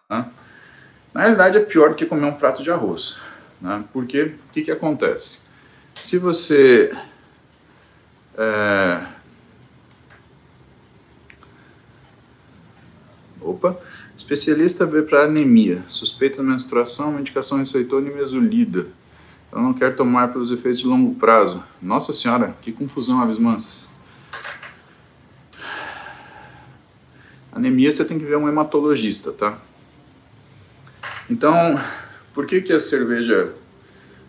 Na 1.13 1.23
realidade 1.23 1.57
é 1.57 1.61
pior 1.61 1.89
do 1.89 1.97
que 1.97 2.07
comer 2.07 2.27
um 2.27 2.35
prato 2.35 2.63
de 2.63 2.71
arroz. 2.71 3.17
Né? 3.61 3.85
Porque 3.93 4.23
o 4.23 4.53
que, 4.53 4.63
que 4.63 4.71
acontece? 4.71 5.41
Se 5.97 6.17
você 6.17 6.97
é... 8.39 9.05
Opa! 13.41 13.81
Especialista 14.17 14.87
vê 14.87 15.03
para 15.03 15.25
anemia, 15.25 15.83
suspeita 15.89 16.41
de 16.41 16.49
menstruação, 16.49 17.11
medicação 17.11 17.59
receitou 17.59 18.01
nimesulida. 18.01 18.87
Eu 19.57 19.63
não 19.63 19.73
quero 19.73 19.97
tomar 19.97 20.35
pelos 20.35 20.53
efeitos 20.53 20.81
de 20.81 20.87
longo 20.87 21.15
prazo. 21.15 21.65
Nossa 21.81 22.13
senhora, 22.13 22.55
que 22.61 22.71
confusão, 22.71 23.23
aves 23.23 23.39
mansas. 23.39 23.89
Anemia 27.51 27.91
você 27.91 28.05
tem 28.05 28.19
que 28.19 28.25
ver 28.27 28.37
um 28.37 28.47
hematologista, 28.47 29.33
tá? 29.33 29.59
Então, 31.31 31.81
por 32.35 32.45
que, 32.45 32.61
que 32.61 32.71
a 32.71 32.79
cerveja 32.79 33.55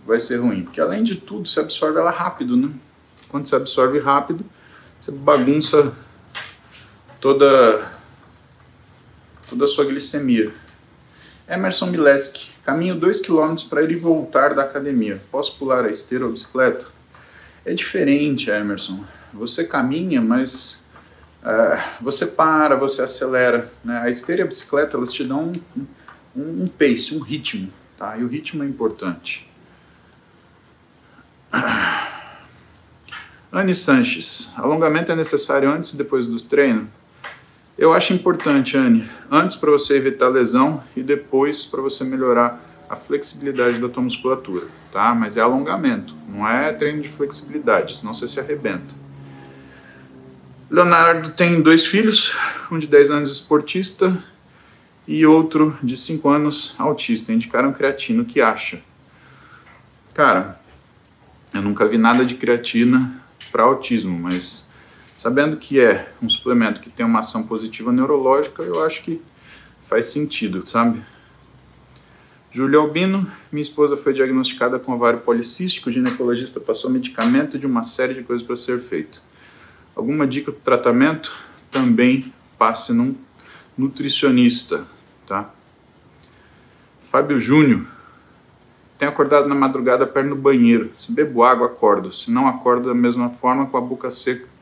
vai 0.05 0.17
ser 0.17 0.37
ruim? 0.37 0.63
Porque 0.63 0.79
além 0.79 1.03
de 1.03 1.15
tudo, 1.15 1.45
você 1.45 1.59
absorve 1.59 1.99
ela 1.99 2.09
rápido, 2.09 2.55
né? 2.55 2.71
Quando 3.27 3.47
você 3.47 3.57
absorve 3.57 3.99
rápido, 3.99 4.45
você 4.97 5.11
bagunça 5.11 5.93
toda, 7.19 7.91
toda 9.49 9.65
a 9.65 9.67
sua 9.67 9.83
glicemia. 9.83 10.53
Emerson 11.47 11.86
Mileski, 11.86 12.51
caminho 12.65 12.95
2 12.95 13.21
km 13.21 13.55
para 13.69 13.81
ir 13.81 13.91
e 13.91 13.95
voltar 13.95 14.53
da 14.53 14.63
academia. 14.63 15.21
Posso 15.31 15.55
pular 15.57 15.86
a 15.86 15.89
esteira 15.89 16.25
ou 16.25 16.31
bicicleta? 16.31 16.86
É 17.65 17.73
diferente, 17.73 18.49
Emerson. 18.49 19.03
Você 19.33 19.63
caminha, 19.63 20.21
mas 20.21 20.81
uh, 21.41 22.03
você 22.03 22.25
para, 22.25 22.75
você 22.75 23.01
acelera. 23.01 23.71
Né? 23.83 23.97
A 23.97 24.10
esteira 24.10 24.41
e 24.41 24.43
a 24.43 24.47
bicicleta 24.47 24.97
elas 24.97 25.13
te 25.13 25.23
dão 25.23 25.53
um, 25.75 25.83
um, 26.36 26.63
um 26.63 26.67
pace, 26.67 27.15
um 27.15 27.19
ritmo. 27.19 27.71
Tá? 27.97 28.17
E 28.17 28.23
o 28.23 28.27
ritmo 28.27 28.63
é 28.63 28.67
importante. 28.67 29.49
Anne 33.51 33.73
Sanches, 33.73 34.49
alongamento 34.57 35.13
é 35.13 35.15
necessário 35.15 35.71
antes 35.71 35.93
e 35.93 35.97
depois 35.97 36.27
do 36.27 36.41
treino? 36.41 36.91
Eu 37.77 37.93
acho 37.93 38.11
importante, 38.11 38.75
Anne, 38.75 39.07
antes 39.29 39.55
para 39.55 39.69
você 39.69 39.95
evitar 39.95 40.29
lesão 40.29 40.83
e 40.95 41.03
depois 41.03 41.63
para 41.63 41.79
você 41.79 42.03
melhorar 42.03 42.59
a 42.89 42.95
flexibilidade 42.95 43.77
da 43.77 43.87
tua 43.87 44.01
musculatura, 44.01 44.67
tá? 44.91 45.13
Mas 45.13 45.37
é 45.37 45.41
alongamento, 45.41 46.15
não 46.27 46.47
é 46.47 46.73
treino 46.73 47.01
de 47.01 47.09
flexibilidade, 47.09 47.95
senão 47.95 48.15
você 48.15 48.27
se 48.27 48.39
arrebenta. 48.39 48.95
Leonardo 50.71 51.29
tem 51.29 51.61
dois 51.61 51.85
filhos, 51.85 52.33
um 52.71 52.79
de 52.79 52.87
10 52.87 53.11
anos 53.11 53.31
esportista 53.31 54.21
e 55.07 55.25
outro 55.25 55.77
de 55.81 55.95
5 55.95 56.27
anos 56.27 56.75
autista. 56.77 57.31
Indicaram 57.31 57.71
creatina, 57.71 58.23
o 58.23 58.25
que 58.25 58.41
acha? 58.41 58.81
Cara, 60.13 60.59
eu 61.53 61.61
nunca 61.61 61.87
vi 61.87 61.97
nada 61.97 62.25
de 62.25 62.35
creatina 62.35 63.21
para 63.51 63.63
autismo, 63.63 64.17
mas 64.19 64.67
Sabendo 65.17 65.58
que 65.58 65.80
é 65.80 66.13
um 66.21 66.30
suplemento 66.30 66.80
que 66.80 66.91
tem 66.91 67.03
uma 67.03 67.19
ação 67.19 67.41
positiva 67.41 67.91
neurológica, 67.91 68.62
eu 68.62 68.86
acho 68.86 69.01
que 69.01 69.19
faz 69.82 70.06
sentido, 70.06 70.65
sabe? 70.67 71.01
Júlia 72.51 72.77
Albino, 72.77 73.30
minha 73.51 73.62
esposa 73.62 73.97
foi 73.97 74.13
diagnosticada 74.13 74.77
com 74.77 74.93
ovário 74.93 75.19
policístico, 75.19 75.89
o 75.89 75.91
ginecologista 75.91 76.60
passou 76.60 76.91
medicamento 76.91 77.58
de 77.58 77.65
uma 77.65 77.84
série 77.84 78.13
de 78.13 78.21
coisas 78.21 78.45
para 78.45 78.56
ser 78.56 78.80
feito. 78.80 79.19
Alguma 79.95 80.27
dica 80.27 80.51
para 80.51 80.62
tratamento? 80.62 81.36
Também 81.71 82.32
passe 82.58 82.93
num 82.93 83.15
nutricionista, 83.75 84.86
tá? 85.25 85.51
Fábio 87.12 87.39
Júnior, 87.39 87.88
tenho 88.99 89.12
acordado 89.12 89.47
na 89.47 89.56
madrugada 89.56 90.06
perto 90.06 90.30
do 90.30 90.36
banheiro. 90.36 90.91
Se 90.93 91.12
bebo 91.12 91.43
água, 91.43 91.67
acordo. 91.67 92.12
Se 92.12 92.30
não 92.30 92.47
acordo 92.47 92.89
da 92.89 92.95
mesma 92.95 93.30
forma, 93.30 93.65
com 93.65 93.77
a 93.77 93.82
boca 93.82 94.12
seca 94.12 94.56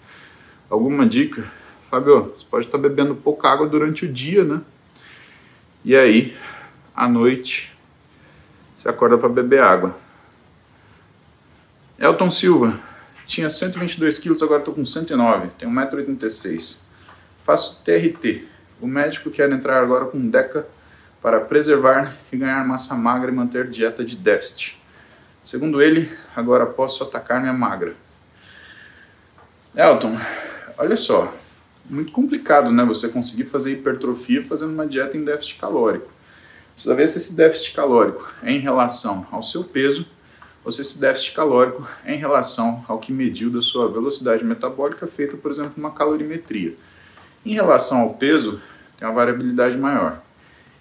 alguma 0.70 1.08
dica? 1.08 1.50
Fábio, 1.90 2.34
você 2.38 2.46
pode 2.50 2.66
estar 2.66 2.78
bebendo 2.78 3.16
pouca 3.16 3.50
água 3.50 3.68
durante 3.68 4.06
o 4.06 4.12
dia, 4.12 4.44
né? 4.44 4.62
E 5.84 5.96
aí, 5.96 6.36
à 6.96 7.08
noite, 7.08 7.72
você 8.74 8.90
acorda 8.90 9.18
para 9.18 9.30
beber 9.30 9.62
água. 9.62 9.96
Elton 11.98 12.30
Silva, 12.30 12.80
tinha 13.26 13.50
122 13.50 14.20
quilos, 14.20 14.44
agora 14.44 14.60
estou 14.60 14.74
com 14.74 14.86
109, 14.86 15.50
tenho 15.58 15.72
1,86m. 15.72 16.82
Faço 17.42 17.82
TRT. 17.84 18.46
O 18.82 18.88
médico 18.88 19.30
quer 19.30 19.52
entrar 19.52 19.82
agora 19.82 20.06
com 20.06 20.30
DECA 20.30 20.68
para 21.22 21.40
preservar 21.40 22.16
e 22.32 22.38
ganhar 22.38 22.66
massa 22.68 22.96
magra 22.96 23.32
e 23.32 23.34
manter 23.34 23.70
dieta 23.70 24.04
de 24.04 24.16
déficit. 24.16 24.80
Segundo 25.44 25.82
ele, 25.82 26.12
agora 26.36 26.66
posso 26.66 27.04
atacar 27.04 27.40
minha 27.40 27.54
magra. 27.54 27.96
Elton, 29.76 30.20
olha 30.78 30.98
só, 30.98 31.34
muito 31.90 32.12
complicado, 32.12 32.72
né? 32.72 32.84
Você 32.86 33.08
conseguir 33.10 33.46
fazer 33.46 33.74
hipertrofia 33.74 34.44
fazendo 34.44 34.74
uma 34.74 34.88
dieta 34.88 35.18
em 35.18 35.24
déficit 35.24 35.60
calórico. 35.60 36.12
Precisa 36.74 36.96
ver 36.96 37.08
se 37.08 37.18
esse 37.18 37.36
déficit 37.36 37.74
calórico 37.74 38.30
é 38.44 38.52
em 38.52 38.60
relação 38.60 39.26
ao 39.32 39.42
seu 39.42 39.64
peso 39.64 40.06
ou 40.64 40.72
se 40.72 40.82
esse 40.82 41.00
déficit 41.00 41.34
calórico 41.34 41.88
é 42.04 42.16
em 42.16 42.18
relação 42.18 42.84
ao 42.88 43.00
que 43.00 43.14
mediu 43.14 43.52
da 43.52 43.62
sua 43.62 43.88
velocidade 43.88 44.44
metabólica 44.44 45.06
feita, 45.06 45.38
por 45.38 45.52
exemplo, 45.52 45.74
uma 45.78 45.92
calorimetria. 45.92 46.76
Em 47.46 47.54
relação 47.54 48.02
ao 48.02 48.16
peso, 48.16 48.60
tem 48.98 49.08
uma 49.08 49.14
variabilidade 49.14 49.78
maior. 49.78 50.22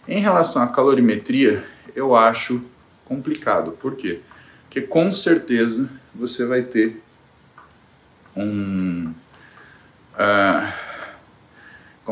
Em 0.09 0.21
relação 0.21 0.63
à 0.63 0.69
calorimetria, 0.69 1.65
eu 1.95 2.17
acho 2.17 2.63
complicado. 3.05 3.73
Por 3.73 3.95
quê? 3.95 4.21
Porque 4.65 4.81
com 4.81 5.13
certeza 5.13 5.89
você 6.15 6.47
vai 6.47 6.63
ter 6.63 7.03
um. 8.37 9.13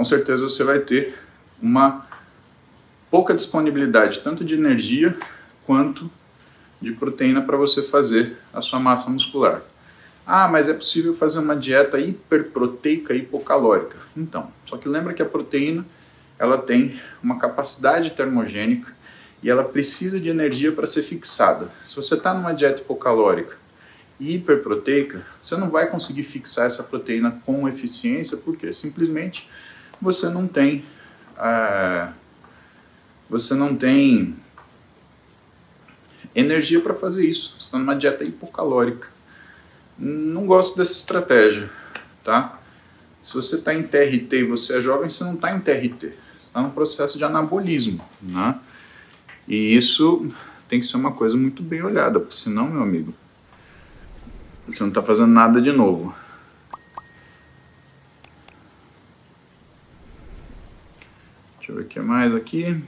Com 0.02 0.06
certeza 0.06 0.42
você 0.42 0.64
vai 0.64 0.80
ter 0.80 1.14
uma 1.62 2.04
pouca 3.08 3.32
disponibilidade 3.32 4.18
tanto 4.18 4.44
de 4.44 4.52
energia 4.52 5.16
quanto 5.64 6.10
de 6.80 6.90
proteína 6.90 7.40
para 7.40 7.56
você 7.56 7.84
fazer 7.84 8.36
a 8.52 8.60
sua 8.60 8.80
massa 8.80 9.08
muscular. 9.08 9.62
Ah, 10.26 10.48
mas 10.48 10.68
é 10.68 10.74
possível 10.74 11.14
fazer 11.14 11.38
uma 11.38 11.54
dieta 11.54 12.00
hiperproteica 12.00 13.14
hipocalórica. 13.14 13.96
Então, 14.16 14.50
só 14.66 14.76
que 14.76 14.88
lembra 14.88 15.14
que 15.14 15.22
a 15.22 15.24
proteína 15.24 15.86
ela 16.36 16.58
tem 16.58 17.00
uma 17.22 17.38
capacidade 17.38 18.10
termogênica 18.10 18.92
e 19.40 19.48
ela 19.48 19.62
precisa 19.62 20.18
de 20.18 20.28
energia 20.28 20.72
para 20.72 20.84
ser 20.84 21.04
fixada. 21.04 21.70
Se 21.84 21.94
você 21.94 22.16
está 22.16 22.34
numa 22.34 22.52
dieta 22.52 22.80
hipocalórica 22.80 23.56
e 24.18 24.34
hiperproteica, 24.34 25.24
você 25.40 25.56
não 25.56 25.70
vai 25.70 25.86
conseguir 25.86 26.24
fixar 26.24 26.66
essa 26.66 26.82
proteína 26.82 27.40
com 27.46 27.68
eficiência, 27.68 28.36
porque 28.36 28.72
simplesmente 28.72 29.48
você 30.02 30.28
não 30.28 30.46
tem 30.46 30.84
é, 31.38 32.08
você 33.30 33.54
não 33.54 33.74
tem 33.74 34.36
energia 36.34 36.80
para 36.80 36.94
fazer 36.94 37.26
isso. 37.26 37.54
Você 37.58 37.66
está 37.66 37.78
numa 37.78 37.96
dieta 37.96 38.24
hipocalórica. 38.24 39.08
Não 39.98 40.46
gosto 40.46 40.76
dessa 40.76 40.92
estratégia, 40.92 41.70
tá? 42.24 42.58
Se 43.22 43.34
você 43.34 43.56
está 43.56 43.72
em 43.72 43.82
TRT 43.82 44.32
e 44.32 44.44
você 44.44 44.78
é 44.78 44.80
jovem, 44.80 45.08
você 45.08 45.22
não 45.22 45.34
está 45.34 45.54
em 45.54 45.60
TRT. 45.60 46.00
Você 46.38 46.48
está 46.48 46.60
no 46.60 46.70
processo 46.70 47.16
de 47.16 47.24
anabolismo, 47.24 48.04
né? 48.20 48.58
E 49.46 49.76
isso 49.76 50.32
tem 50.68 50.80
que 50.80 50.86
ser 50.86 50.96
uma 50.96 51.12
coisa 51.12 51.36
muito 51.36 51.62
bem 51.62 51.82
olhada, 51.82 52.18
porque 52.18 52.34
senão, 52.34 52.66
meu 52.66 52.82
amigo, 52.82 53.14
você 54.66 54.82
não 54.82 54.88
está 54.88 55.02
fazendo 55.02 55.28
nada 55.28 55.60
de 55.60 55.70
novo. 55.70 56.14
Deixa 61.58 61.72
eu 61.72 61.76
ver 61.76 61.81
o 61.81 61.81
que 61.92 62.00
mais 62.00 62.34
aqui. 62.34 62.82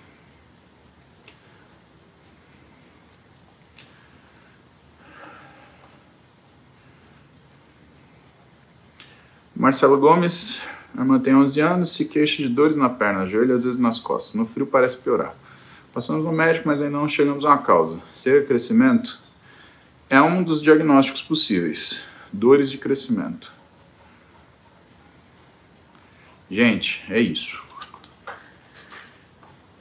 Marcelo 9.55 9.99
Gomes, 10.01 10.59
irmã 10.97 11.19
tem 11.21 11.35
11 11.35 11.61
anos, 11.61 11.93
se 11.93 12.07
queixa 12.07 12.43
de 12.43 12.49
dores 12.49 12.77
na 12.77 12.89
perna, 12.89 13.27
joelho 13.27 13.55
às 13.55 13.65
vezes 13.65 13.79
nas 13.79 13.99
costas. 13.99 14.35
No 14.35 14.47
frio 14.47 14.67
parece 14.67 14.97
piorar. 14.97 15.35
Passamos 15.93 16.25
no 16.25 16.33
médico, 16.33 16.67
mas 16.67 16.81
ainda 16.81 16.97
não 16.97 17.09
chegamos 17.09 17.45
a 17.45 17.49
uma 17.51 17.59
causa. 17.59 18.01
Seria 18.15 18.43
crescimento? 18.43 19.21
É 20.09 20.21
um 20.21 20.43
dos 20.43 20.63
diagnósticos 20.63 21.23
possíveis. 21.23 22.03
Dores 22.33 22.71
de 22.71 22.79
crescimento. 22.79 23.53
Gente, 26.51 27.05
é 27.09 27.21
isso. 27.21 27.64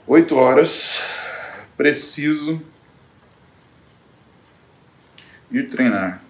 Oito 0.06 0.36
horas. 0.36 1.02
Preciso 1.78 2.62
ir 5.50 5.70
treinar. 5.70 6.22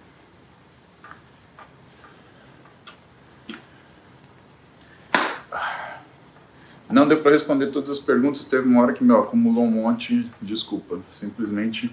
Não 6.88 7.08
deu 7.08 7.20
para 7.20 7.32
responder 7.32 7.72
todas 7.72 7.90
as 7.90 7.98
perguntas, 7.98 8.44
teve 8.44 8.68
uma 8.68 8.80
hora 8.80 8.92
que 8.92 9.02
meu 9.02 9.18
acumulou 9.18 9.64
um 9.64 9.70
monte, 9.70 10.30
desculpa, 10.40 11.00
simplesmente 11.08 11.92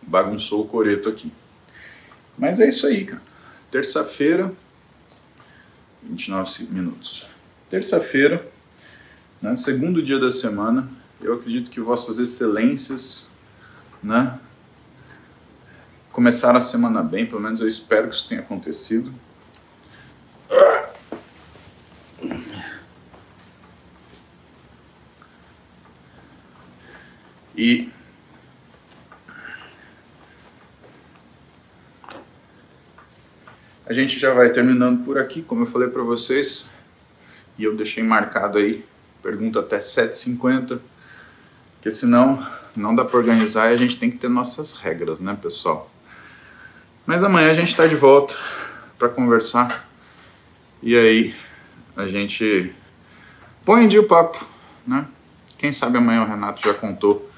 bagunçou 0.00 0.62
o 0.62 0.68
coreto 0.68 1.10
aqui. 1.10 1.30
Mas 2.38 2.60
é 2.60 2.68
isso 2.68 2.86
aí, 2.86 3.04
cara. 3.04 3.22
Terça-feira, 3.70 4.52
29 6.02 6.64
minutos. 6.64 7.26
Terça-feira, 7.72 8.46
né, 9.40 9.56
segundo 9.56 10.02
dia 10.02 10.18
da 10.18 10.30
semana, 10.30 10.90
eu 11.22 11.32
acredito 11.32 11.70
que 11.70 11.80
vossas 11.80 12.18
excelências, 12.18 13.30
né, 14.02 14.38
começaram 16.12 16.58
a 16.58 16.60
semana 16.60 17.02
bem, 17.02 17.24
pelo 17.24 17.40
menos 17.40 17.62
eu 17.62 17.66
espero 17.66 18.10
que 18.10 18.14
isso 18.14 18.28
tenha 18.28 18.42
acontecido. 18.42 19.10
E 27.56 27.88
a 33.86 33.94
gente 33.94 34.18
já 34.18 34.34
vai 34.34 34.50
terminando 34.50 35.06
por 35.06 35.16
aqui, 35.16 35.40
como 35.40 35.62
eu 35.62 35.66
falei 35.66 35.88
para 35.88 36.02
vocês, 36.02 36.70
e 37.58 37.64
eu 37.64 37.76
deixei 37.76 38.02
marcado 38.02 38.58
aí, 38.58 38.84
pergunta 39.22 39.60
até 39.60 39.78
7h50, 39.78 40.80
porque 41.74 41.90
senão 41.90 42.46
não 42.74 42.94
dá 42.94 43.04
para 43.04 43.18
organizar 43.18 43.70
e 43.70 43.74
a 43.74 43.76
gente 43.76 43.98
tem 43.98 44.10
que 44.10 44.16
ter 44.16 44.28
nossas 44.28 44.72
regras, 44.74 45.20
né, 45.20 45.36
pessoal? 45.40 45.90
Mas 47.04 47.24
amanhã 47.24 47.50
a 47.50 47.54
gente 47.54 47.68
está 47.68 47.86
de 47.86 47.96
volta 47.96 48.36
para 48.98 49.08
conversar 49.08 49.88
e 50.82 50.96
aí 50.96 51.34
a 51.96 52.06
gente 52.06 52.74
põe 53.64 53.84
em 53.84 53.88
dia 53.88 54.00
o 54.00 54.06
papo, 54.06 54.44
né? 54.86 55.06
Quem 55.58 55.72
sabe 55.72 55.98
amanhã 55.98 56.22
o 56.22 56.26
Renato 56.26 56.62
já 56.64 56.74
contou 56.74 57.30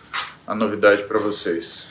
a 0.46 0.55
novidade 0.55 1.05
para 1.05 1.18
vocês. 1.18 1.88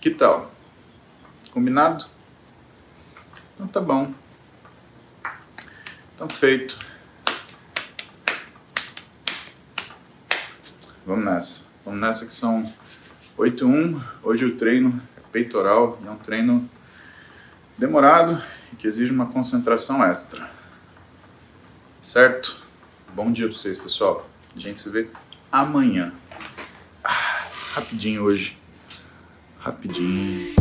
Que 0.00 0.10
tal? 0.10 0.50
Combinado? 1.50 2.06
Então 3.58 3.66
tá 3.66 3.80
bom. 3.80 4.14
Então 6.14 6.28
feito. 6.28 6.78
Vamos 11.04 11.24
nessa. 11.24 11.66
Vamos 11.84 12.00
nessa 12.00 12.24
que 12.24 12.32
são 12.32 12.62
8 13.36 13.64
e 13.64 13.66
1. 13.66 14.00
Hoje 14.22 14.44
o 14.44 14.56
treino 14.56 15.02
é 15.16 15.20
peitoral, 15.32 15.98
é 16.06 16.08
um 16.08 16.16
treino 16.16 16.70
demorado 17.76 18.40
e 18.72 18.76
que 18.76 18.86
exige 18.86 19.10
uma 19.10 19.26
concentração 19.26 20.04
extra. 20.04 20.48
Certo? 22.00 22.64
Bom 23.12 23.32
dia 23.32 23.48
para 23.48 23.56
vocês, 23.56 23.76
pessoal. 23.76 24.30
A 24.54 24.58
gente 24.60 24.80
se 24.80 24.88
vê 24.88 25.08
amanhã. 25.50 26.12
Ah, 27.02 27.48
rapidinho 27.74 28.22
hoje. 28.22 28.56
Rapidinho. 29.58 30.57